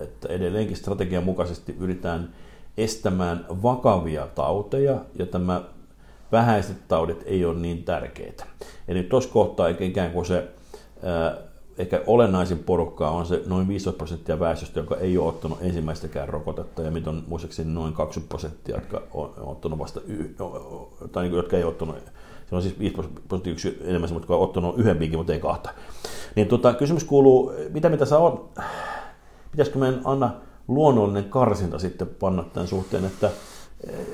että 0.00 0.28
edelleenkin 0.28 0.76
strategian 0.76 1.24
mukaisesti 1.24 1.76
yritetään 1.80 2.34
estämään 2.76 3.46
vakavia 3.62 4.26
tauteja, 4.34 5.00
ja 5.18 5.26
tämä 5.26 5.62
vähäiset 6.32 6.88
taudit 6.88 7.22
ei 7.26 7.44
ole 7.44 7.58
niin 7.58 7.84
tärkeitä. 7.84 8.44
Eli 8.88 9.02
tuossa 9.02 9.30
kohtaa 9.30 9.68
ikään 9.68 10.10
kuin 10.10 10.26
se 10.26 10.48
ehkä 11.78 12.02
olennaisin 12.06 12.58
porukka 12.58 13.10
on 13.10 13.26
se 13.26 13.42
noin 13.46 13.68
15 13.68 13.98
prosenttia 13.98 14.40
väestöstä, 14.40 14.80
joka 14.80 14.96
ei 14.96 15.18
ole 15.18 15.28
ottanut 15.28 15.58
ensimmäistäkään 15.62 16.28
rokotetta, 16.28 16.82
ja 16.82 16.90
mitä 16.90 17.10
on 17.10 17.24
muistaakseni 17.26 17.72
noin 17.72 17.92
20 17.92 18.28
prosenttia, 18.28 18.76
jotka 18.76 19.02
on 19.14 19.32
ottanut 19.36 19.78
vasta, 19.78 20.00
y- 20.06 20.34
tai 21.12 21.22
niin 21.22 21.36
jotka 21.36 21.56
ei 21.56 21.64
ottanut 21.64 21.96
se 22.48 22.54
on 22.54 22.62
siis 22.62 22.78
5 22.78 22.96
prosenttia 23.28 23.72
enemmän, 23.84 24.12
mutta 24.12 24.34
on 24.34 24.42
ottanut 24.42 24.78
yhden 24.78 24.96
pinkin, 24.96 25.18
mutta 25.18 25.32
ei 25.32 25.40
kahta. 25.40 25.70
Niin 26.34 26.48
tota, 26.48 26.74
kysymys 26.74 27.04
kuuluu, 27.04 27.52
mitä 27.72 27.88
mitä 27.88 28.04
sä 28.04 28.18
oot, 28.18 28.50
pitäisikö 29.50 29.78
meidän 29.78 30.00
anna 30.04 30.30
luonnollinen 30.68 31.24
karsinta 31.24 31.78
sitten 31.78 32.06
panna 32.06 32.44
tämän 32.52 32.68
suhteen, 32.68 33.04
että 33.04 33.30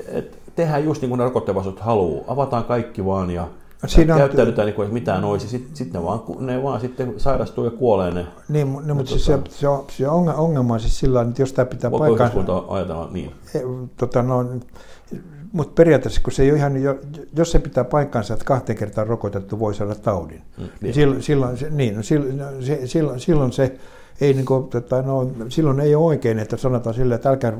et 0.07 0.39
tehdään 0.55 0.85
just 0.85 1.01
niin 1.01 1.09
kuin 1.09 1.19
ne 1.19 1.73
haluaa. 1.79 2.23
Avataan 2.27 2.63
kaikki 2.63 3.05
vaan 3.05 3.31
ja 3.31 3.47
Siinä 3.87 4.17
käyttäydytään 4.17 4.65
niin 4.65 4.75
kuin, 4.75 4.85
että 4.85 4.93
mitään 4.93 5.23
olisi, 5.23 5.47
sitten 5.47 5.75
sit 5.75 5.93
ne, 5.93 6.03
vaan, 6.03 6.21
ne 6.39 6.63
vaan 6.63 6.81
sitten 6.81 7.13
sairastuu 7.17 7.65
ja 7.65 7.71
kuolee 7.71 8.11
ne. 8.11 8.25
Niin, 8.49 8.77
niin 8.85 8.95
mutta 8.95 9.09
siis 9.09 9.25
se, 9.25 9.39
se, 9.49 9.67
on, 9.67 9.85
se 9.89 10.07
ongelma 10.07 10.73
on 10.73 10.79
siis 10.79 10.99
sillä 10.99 11.21
että 11.21 11.41
jos 11.41 11.53
tämä 11.53 11.65
pitää 11.65 11.91
paikkaansa... 11.91 12.35
Voiko 12.35 12.65
ajatella 12.69 13.09
niin? 13.11 13.31
E, 13.55 13.59
tota, 13.97 14.21
no, 14.21 14.45
mutta 15.51 15.73
periaatteessa, 15.75 16.21
kun 16.21 16.33
se 16.33 16.43
ei 16.43 16.51
ole 16.51 16.57
ihan, 16.57 16.73
jos 17.35 17.51
se 17.51 17.59
pitää 17.59 17.83
paikkansa, 17.83 18.33
että 18.33 18.45
kahteen 18.45 18.77
kertaan 18.77 19.07
rokotettu 19.07 19.59
voi 19.59 19.75
saada 19.75 19.95
taudin, 19.95 20.41
mm, 20.57 20.63
niin, 20.63 20.71
niin 20.81 20.93
silloin, 20.93 21.23
silloin, 21.23 21.57
se, 21.57 21.69
niin, 21.69 21.95
no, 21.95 22.03
silloin, 22.03 22.39
silloin, 22.85 23.19
silloin 23.19 23.51
se 23.51 23.77
ei, 24.21 24.33
niin 24.33 24.45
kuin, 24.45 24.67
tota, 24.67 25.01
no, 25.01 25.31
silloin 25.49 25.79
ei 25.79 25.95
ole 25.95 26.05
oikein, 26.05 26.39
että 26.39 26.57
sanotaan 26.57 26.93
silleen, 26.93 27.15
että 27.15 27.29
älkää 27.29 27.53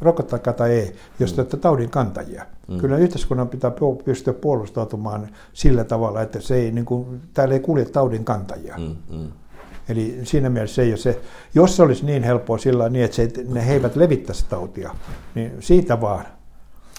rokottakaa 0.00 0.52
tai 0.52 0.70
ei, 0.70 0.96
jos 1.18 1.30
mm. 1.30 1.34
te 1.34 1.40
olette 1.40 1.56
taudin 1.56 1.90
kantajia. 1.90 2.46
Mm. 2.68 2.78
Kyllä 2.78 2.96
yhteiskunnan 2.96 3.48
pitää 3.48 3.72
pystyä 4.04 4.32
puolustautumaan 4.32 5.28
sillä 5.52 5.84
tavalla, 5.84 6.22
että 6.22 6.40
se 6.40 6.54
ei, 6.54 6.70
niin 6.70 6.84
kuin, 6.84 7.20
täällä 7.34 7.54
ei 7.54 7.60
kulje 7.60 7.84
taudin 7.84 8.24
kantajia. 8.24 8.74
Mm, 8.78 9.16
mm. 9.18 9.28
Eli 9.88 10.20
siinä 10.22 10.50
mielessä 10.50 10.74
se 10.74 10.82
ei 10.82 10.90
ole 10.90 10.96
se, 10.96 11.20
jos 11.54 11.76
se 11.76 11.82
olisi 11.82 12.06
niin 12.06 12.22
helppoa 12.22 12.58
sillä 12.58 12.88
niin, 12.88 13.04
että 13.04 13.16
se, 13.16 13.30
ne 13.48 13.66
he 13.66 13.72
eivät 13.72 13.96
levittäisi 13.96 14.44
tautia, 14.48 14.94
niin 15.34 15.52
siitä 15.60 16.00
vaan. 16.00 16.24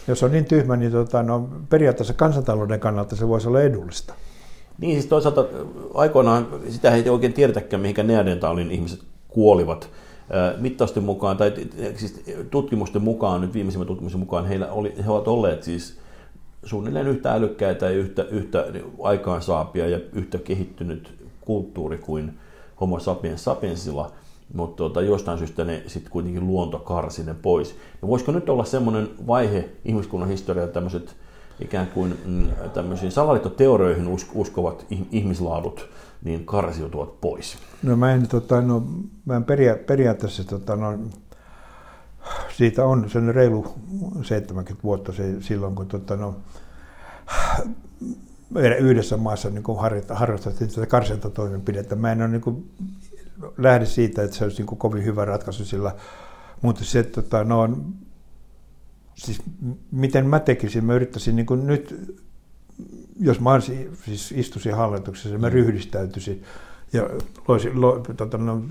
jos 0.08 0.24
on 0.24 0.32
niin 0.32 0.46
tyhmä, 0.46 0.76
niin 0.76 0.92
tota, 0.92 1.24
no, 1.24 1.50
periaatteessa 1.70 2.14
kansantalouden 2.14 2.80
kannalta 2.80 3.16
se 3.16 3.28
voisi 3.28 3.48
olla 3.48 3.62
edullista. 3.62 4.14
Niin 4.78 4.94
siis 4.94 5.06
toisaalta 5.06 5.46
aikoinaan 5.94 6.48
sitä 6.70 6.96
ei 6.96 7.10
oikein 7.10 7.34
tiedetäkään, 7.34 7.82
mihinkä 7.82 8.04
Neandertalin 8.04 8.72
ihmiset 8.72 9.00
kuolivat. 9.28 9.90
Mittausten 10.58 11.04
mukaan, 11.04 11.38
tai 11.38 11.54
siis 11.96 12.24
tutkimusten 12.52 13.02
mukaan, 13.02 13.42
nyt 13.42 13.54
viimeisimmän 13.54 13.88
tutkimuksen 13.88 14.20
mukaan, 14.20 14.46
heillä 14.46 14.72
oli, 14.72 14.94
he 15.06 15.12
ovat 15.12 15.28
olleet 15.28 15.64
siis 15.64 15.98
suunnilleen 16.64 17.08
yhtä 17.08 17.34
älykkäitä 17.34 17.86
ja 17.86 17.92
yhtä, 17.92 18.24
yhtä 18.24 18.66
aikaansaapia 19.04 19.88
ja 19.88 20.00
yhtä 20.14 20.38
kehittynyt 20.38 21.14
kulttuuri 21.42 21.98
kuin 21.98 22.34
homo 22.82 23.00
sapiens 23.00 23.44
sapiensilla, 23.44 24.12
mutta 24.54 24.78
tuota, 24.78 25.02
jostain 25.02 25.38
syystä 25.38 25.66
ne 25.66 25.84
sitten 25.88 26.12
kuitenkin 26.12 26.48
luonto 26.48 26.80
karsi 26.80 27.24
ne 27.24 27.36
pois. 27.42 27.76
No 28.02 28.08
voisiko 28.08 28.32
nyt 28.32 28.50
olla 28.50 28.66
semmoinen 28.66 29.10
vaihe 29.28 29.70
ihmiskunnan 29.86 30.30
historialla 30.30 30.72
tämmöiset 30.72 31.16
ikään 31.60 31.88
kuin 31.88 32.20
mm, 32.26 32.48
tämmöisiin 32.74 33.12
salaliittoteorioihin 33.12 34.08
uskovat 34.34 34.86
ihmislaadut 35.12 35.90
niin 36.24 36.46
karsiutuvat 36.46 37.22
pois? 37.22 37.58
No 37.84 37.96
mä 37.96 38.12
en, 38.12 38.28
tota, 38.28 38.62
no, 38.62 38.84
mä 39.26 39.36
en 39.36 39.44
peria- 39.44 39.86
periaatteessa 39.86 40.44
tota, 40.44 40.76
no, 40.76 40.98
siitä 42.58 42.86
on 42.86 43.10
sen 43.10 43.36
reilu 43.36 43.74
70 44.22 44.84
vuotta 44.84 45.14
se, 45.14 45.42
silloin, 45.42 45.76
kun 45.76 45.88
tota, 45.88 46.16
no, 46.16 46.36
yhdessä 48.80 49.18
maassa 49.18 49.50
niin 49.50 49.64
harrastettiin 50.10 50.70
tätä 50.70 50.88
karsintatoimenpidettä. 50.88 51.96
Mä 51.96 52.12
en 52.12 52.22
ole 52.22 52.28
niin 52.28 52.42
kuin, 52.42 52.72
lähde 53.58 53.86
siitä, 53.86 54.24
että 54.24 54.38
se 54.38 54.44
olisi 54.44 54.58
niin 54.58 54.68
kuin, 54.68 54.80
kovin 54.80 55.06
hyvä 55.06 55.26
ratkaisu 55.26 55.66
sillä, 55.66 55.96
mutta 56.62 56.86
se, 56.86 57.04
tota, 57.04 57.44
no, 57.44 57.70
siis 59.16 59.42
miten 59.92 60.28
mä 60.28 60.40
tekisin, 60.40 60.86
mä 60.86 60.94
yrittäisin 60.94 61.36
niin 61.36 61.46
kuin 61.46 61.68
nyt, 61.68 62.16
jos 63.20 63.40
mä 63.40 63.60
siis 64.06 64.32
istuisin 64.32 64.76
hallituksessa, 64.76 65.38
mä 65.38 65.48
mm. 65.48 65.54
ryhdistäytyisin 65.54 66.44
ja 66.94 67.10
loisin, 67.48 67.82
lo, 67.82 68.04
tota, 68.18 68.38
no, 68.38 68.62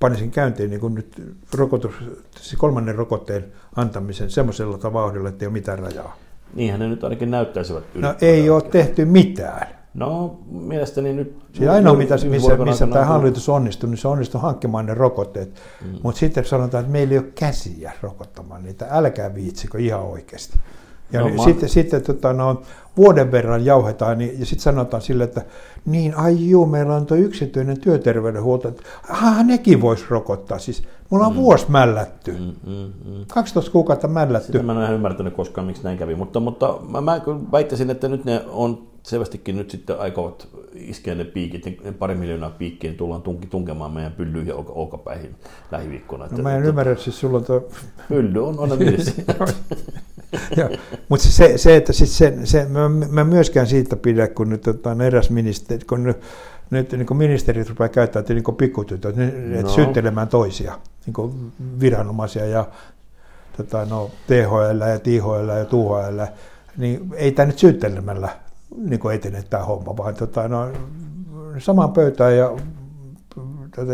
panisin 0.00 0.30
käyntiin 0.30 0.70
niin 0.70 0.80
kuin 0.80 0.94
nyt 0.94 1.22
rokotus, 1.54 1.94
siis 2.40 2.58
kolmannen 2.58 2.94
rokotteen 2.94 3.44
antamisen 3.76 4.30
semmoisella 4.30 4.92
vauhdilla, 4.92 5.28
että 5.28 5.44
ei 5.44 5.46
ole 5.46 5.52
mitään 5.52 5.78
rajaa. 5.78 6.16
Niinhän 6.54 6.80
ne 6.80 6.88
nyt 6.88 7.04
ainakin 7.04 7.30
näyttäisivät. 7.30 7.84
No 7.94 8.14
ei 8.20 8.50
ole 8.50 8.62
tehty 8.62 9.04
mitään. 9.04 9.79
No 9.94 10.38
mielestäni 10.50 11.12
nyt... 11.12 11.36
Siis 11.52 11.70
ainoa, 11.70 11.94
mitä, 11.94 12.14
missä, 12.14 12.56
missä 12.56 12.86
tämä 12.86 13.04
hallitus 13.04 13.48
onnistui, 13.48 13.90
niin 13.90 13.98
se 13.98 14.08
onnistui 14.08 14.40
hankkimaan 14.40 14.86
ne 14.86 14.94
rokotteet. 14.94 15.62
Mm. 15.84 15.98
Mutta 16.02 16.18
sitten 16.18 16.44
sanotaan, 16.44 16.80
että 16.80 16.92
meillä 16.92 17.12
ei 17.12 17.18
ole 17.18 17.26
käsiä 17.34 17.92
rokottamaan 18.02 18.62
niitä. 18.62 18.86
Älkää 18.90 19.34
viitsikö 19.34 19.78
ihan 19.78 20.02
oikeasti. 20.02 20.58
Ja 21.12 21.20
no, 21.20 21.26
niin, 21.26 21.44
sitten, 21.44 21.68
sitten 21.68 22.02
tota, 22.02 22.32
no, 22.32 22.62
vuoden 22.96 23.32
verran 23.32 23.64
jauhetaan 23.64 24.18
niin, 24.18 24.40
ja 24.40 24.46
sitten 24.46 24.62
sanotaan 24.62 25.02
sille, 25.02 25.24
että 25.24 25.42
niin, 25.86 26.14
ai 26.14 26.48
juu, 26.48 26.66
meillä 26.66 26.94
on 26.94 27.06
tuo 27.06 27.16
yksityinen 27.16 27.80
työterveydenhuolto, 27.80 28.68
että 28.68 28.82
aha, 29.10 29.42
nekin 29.42 29.80
voisi 29.80 30.04
rokottaa. 30.10 30.58
Siis 30.58 30.82
mulla 31.10 31.26
on 31.26 31.32
mm. 31.32 31.38
vuosi 31.38 31.66
mällätty. 31.68 32.32
Mm, 32.32 32.70
mm, 32.72 32.92
mm. 33.04 33.24
12 33.28 33.70
kuukautta 33.70 34.08
mällätty. 34.08 34.52
Sitä 34.52 34.62
mä 34.62 34.72
en 34.72 34.78
ole 34.78 34.94
ymmärtänyt 34.94 35.34
koskaan, 35.34 35.66
miksi 35.66 35.84
näin 35.84 35.98
kävi, 35.98 36.14
mutta, 36.14 36.40
mutta 36.40 36.78
mä, 36.88 37.00
mä 37.00 37.20
väittäisin, 37.52 37.90
että 37.90 38.08
nyt 38.08 38.24
ne 38.24 38.44
on 38.48 38.89
selvästikin 39.02 39.56
nyt 39.56 39.70
sitten 39.70 40.00
aikovat 40.00 40.48
iskeä 40.74 41.14
ne 41.14 41.24
piikit, 41.24 41.84
ne 41.84 41.92
pari 41.92 42.14
miljoonaa 42.14 42.50
piikkiä 42.50 42.92
tullaan 42.92 43.22
tunki, 43.22 43.46
tunkemaan 43.46 43.92
meidän 43.92 44.12
pyllyihin 44.12 44.48
ja 44.48 44.54
olkapäihin 44.54 45.34
lähiviikkona. 45.70 46.28
No, 46.30 46.42
mä 46.42 46.56
en 46.56 46.64
ymmärrä, 46.64 46.92
että 46.92 47.04
siis 47.04 47.20
sulla 47.20 47.38
on 47.38 47.44
tuo... 47.44 47.68
Pylly 48.08 48.46
on, 48.46 48.58
on 48.62 48.70
Mutta 51.08 51.26
se, 51.26 51.58
se, 51.58 51.76
että 51.76 51.92
siis 51.92 52.18
se, 52.18 52.38
se, 52.44 52.64
mä, 52.64 52.88
mä, 52.88 53.24
myöskään 53.24 53.66
siitä 53.66 53.96
pidä, 53.96 54.28
kun 54.28 54.50
nyt 54.50 54.66
otetaan 54.66 55.00
eräs 55.00 55.30
ministeri, 55.30 55.84
kun 55.88 56.02
nyt, 56.02 56.16
nyt 56.70 56.92
niin 56.92 57.16
ministerit 57.16 57.68
rupeaa 57.68 57.88
käyttämään 57.88 58.26
niin 58.28 58.56
pikkutytöt, 58.56 59.16
niin, 59.16 59.62
no. 59.62 59.68
syyttelemään 59.68 60.28
toisia, 60.28 60.78
niin 61.06 61.52
viranomaisia 61.80 62.46
ja 62.46 62.64
tota, 63.56 63.84
no, 63.84 64.10
THL 64.26 64.80
ja 64.88 64.98
THL 64.98 65.48
ja 65.58 65.64
THL, 65.64 66.20
niin 66.76 67.10
ei 67.14 67.32
tämä 67.32 67.46
nyt 67.46 67.58
syyttelemällä 67.58 68.28
niin 68.76 69.10
etene 69.14 69.42
tämä 69.50 69.64
homma, 69.64 69.96
vaan 69.96 70.14
tota, 70.14 70.48
no, 70.48 70.68
samaan 71.58 71.92
pöytään 71.92 72.36
ja 72.36 72.50
tota, 73.76 73.92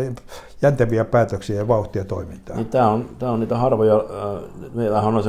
jänteviä 0.61 1.05
päätöksiä 1.05 1.55
ja 1.55 1.67
vauhtia 1.67 2.05
toimintaa. 2.05 2.55
Niin 2.55 2.67
tämä, 2.67 2.89
on, 2.89 3.09
tämä 3.19 3.31
on 3.31 3.39
niitä 3.39 3.57
harvoja, 3.57 3.95
äh, 3.95 4.43
meillähän 4.73 5.15
on 5.15 5.23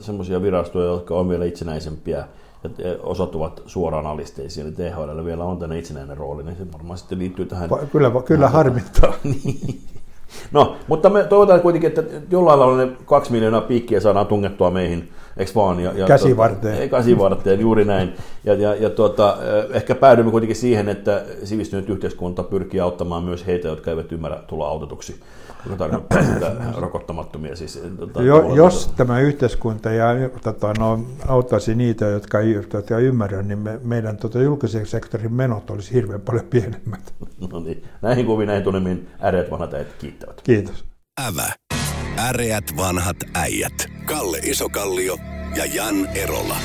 semmoisia 0.00 0.42
virastoja, 0.42 0.86
jotka 0.86 1.14
on 1.14 1.28
vielä 1.28 1.44
itsenäisempiä 1.44 2.28
ja 2.78 2.96
osoittuvat 3.02 3.62
suoraan 3.66 4.06
alisteisiin, 4.06 4.66
eli 4.66 4.74
THL 4.74 5.24
vielä 5.24 5.44
on 5.44 5.58
tänne 5.58 5.78
itsenäinen 5.78 6.16
rooli, 6.16 6.42
niin 6.42 6.56
se 6.56 6.72
varmaan 6.72 6.98
sitten 6.98 7.18
liittyy 7.18 7.46
tähän. 7.46 7.70
Kyllä, 7.92 8.10
kyllä 8.24 8.48
harmittaa. 8.48 9.12
niin. 9.44 9.93
No, 10.52 10.76
mutta 10.88 11.10
me 11.10 11.24
toivotaan 11.24 11.60
kuitenkin, 11.60 11.88
että 11.88 12.02
jollain 12.30 12.60
lailla 12.60 12.76
ne 12.76 12.88
kaksi 13.04 13.32
miljoonaa 13.32 13.60
piikkiä 13.60 14.00
saadaan 14.00 14.26
tungettua 14.26 14.70
meihin, 14.70 15.08
eikö 15.36 15.52
vaan? 15.54 15.80
Ja, 15.80 15.92
ja 15.94 16.06
käsivarteen. 16.06 16.76
Tuota, 16.76 16.96
käsivarteen, 16.96 17.60
juuri 17.60 17.84
näin. 17.84 18.12
Ja, 18.44 18.54
ja, 18.54 18.74
ja 18.74 18.90
tuota, 18.90 19.36
eh, 19.42 19.76
ehkä 19.76 19.94
päädymme 19.94 20.30
kuitenkin 20.30 20.56
siihen, 20.56 20.88
että 20.88 21.22
sivistynyt 21.44 21.90
yhteiskunta 21.90 22.42
pyrkii 22.42 22.80
auttamaan 22.80 23.24
myös 23.24 23.46
heitä, 23.46 23.68
jotka 23.68 23.90
eivät 23.90 24.12
ymmärrä 24.12 24.38
tulla 24.46 24.68
autetuksi. 24.68 25.20
Sitä 25.64 26.54
rokottamattomia. 26.76 27.56
Siis, 27.56 27.82
tuota, 27.96 28.22
jo, 28.22 28.54
jos 28.54 28.92
tämä 28.96 29.20
yhteiskunta 29.20 29.90
ja, 29.90 30.06
tota, 30.42 30.72
no, 30.78 31.04
auttaisi 31.28 31.74
niitä, 31.74 32.04
jotka 32.04 32.40
ei, 32.40 32.52
jotka 32.52 32.98
ymmärrä, 32.98 33.42
niin 33.42 33.58
me, 33.58 33.80
meidän 33.84 34.16
tota, 34.16 34.38
julkisen 34.38 34.86
sektorin 34.86 35.32
menot 35.32 35.70
olisi 35.70 35.94
hirveän 35.94 36.20
paljon 36.20 36.46
pienemmät. 36.50 37.14
No 37.52 37.60
niin, 37.60 37.84
näihin 38.02 38.26
kuviin 38.26 38.46
näihin 38.46 38.64
tunnemiin 38.64 39.08
äreät 39.22 39.50
vanhat 39.50 39.74
äijät 39.74 39.92
kiittävät. 39.98 40.40
Kiitos. 40.42 40.84
Ävä. 41.26 41.52
Äreät 42.18 42.64
vanhat 42.76 43.16
äijät. 43.34 43.86
Kalle 44.04 44.38
Isokallio 44.38 45.16
ja 45.56 45.64
Jan 45.64 46.06
Erola. 46.14 46.56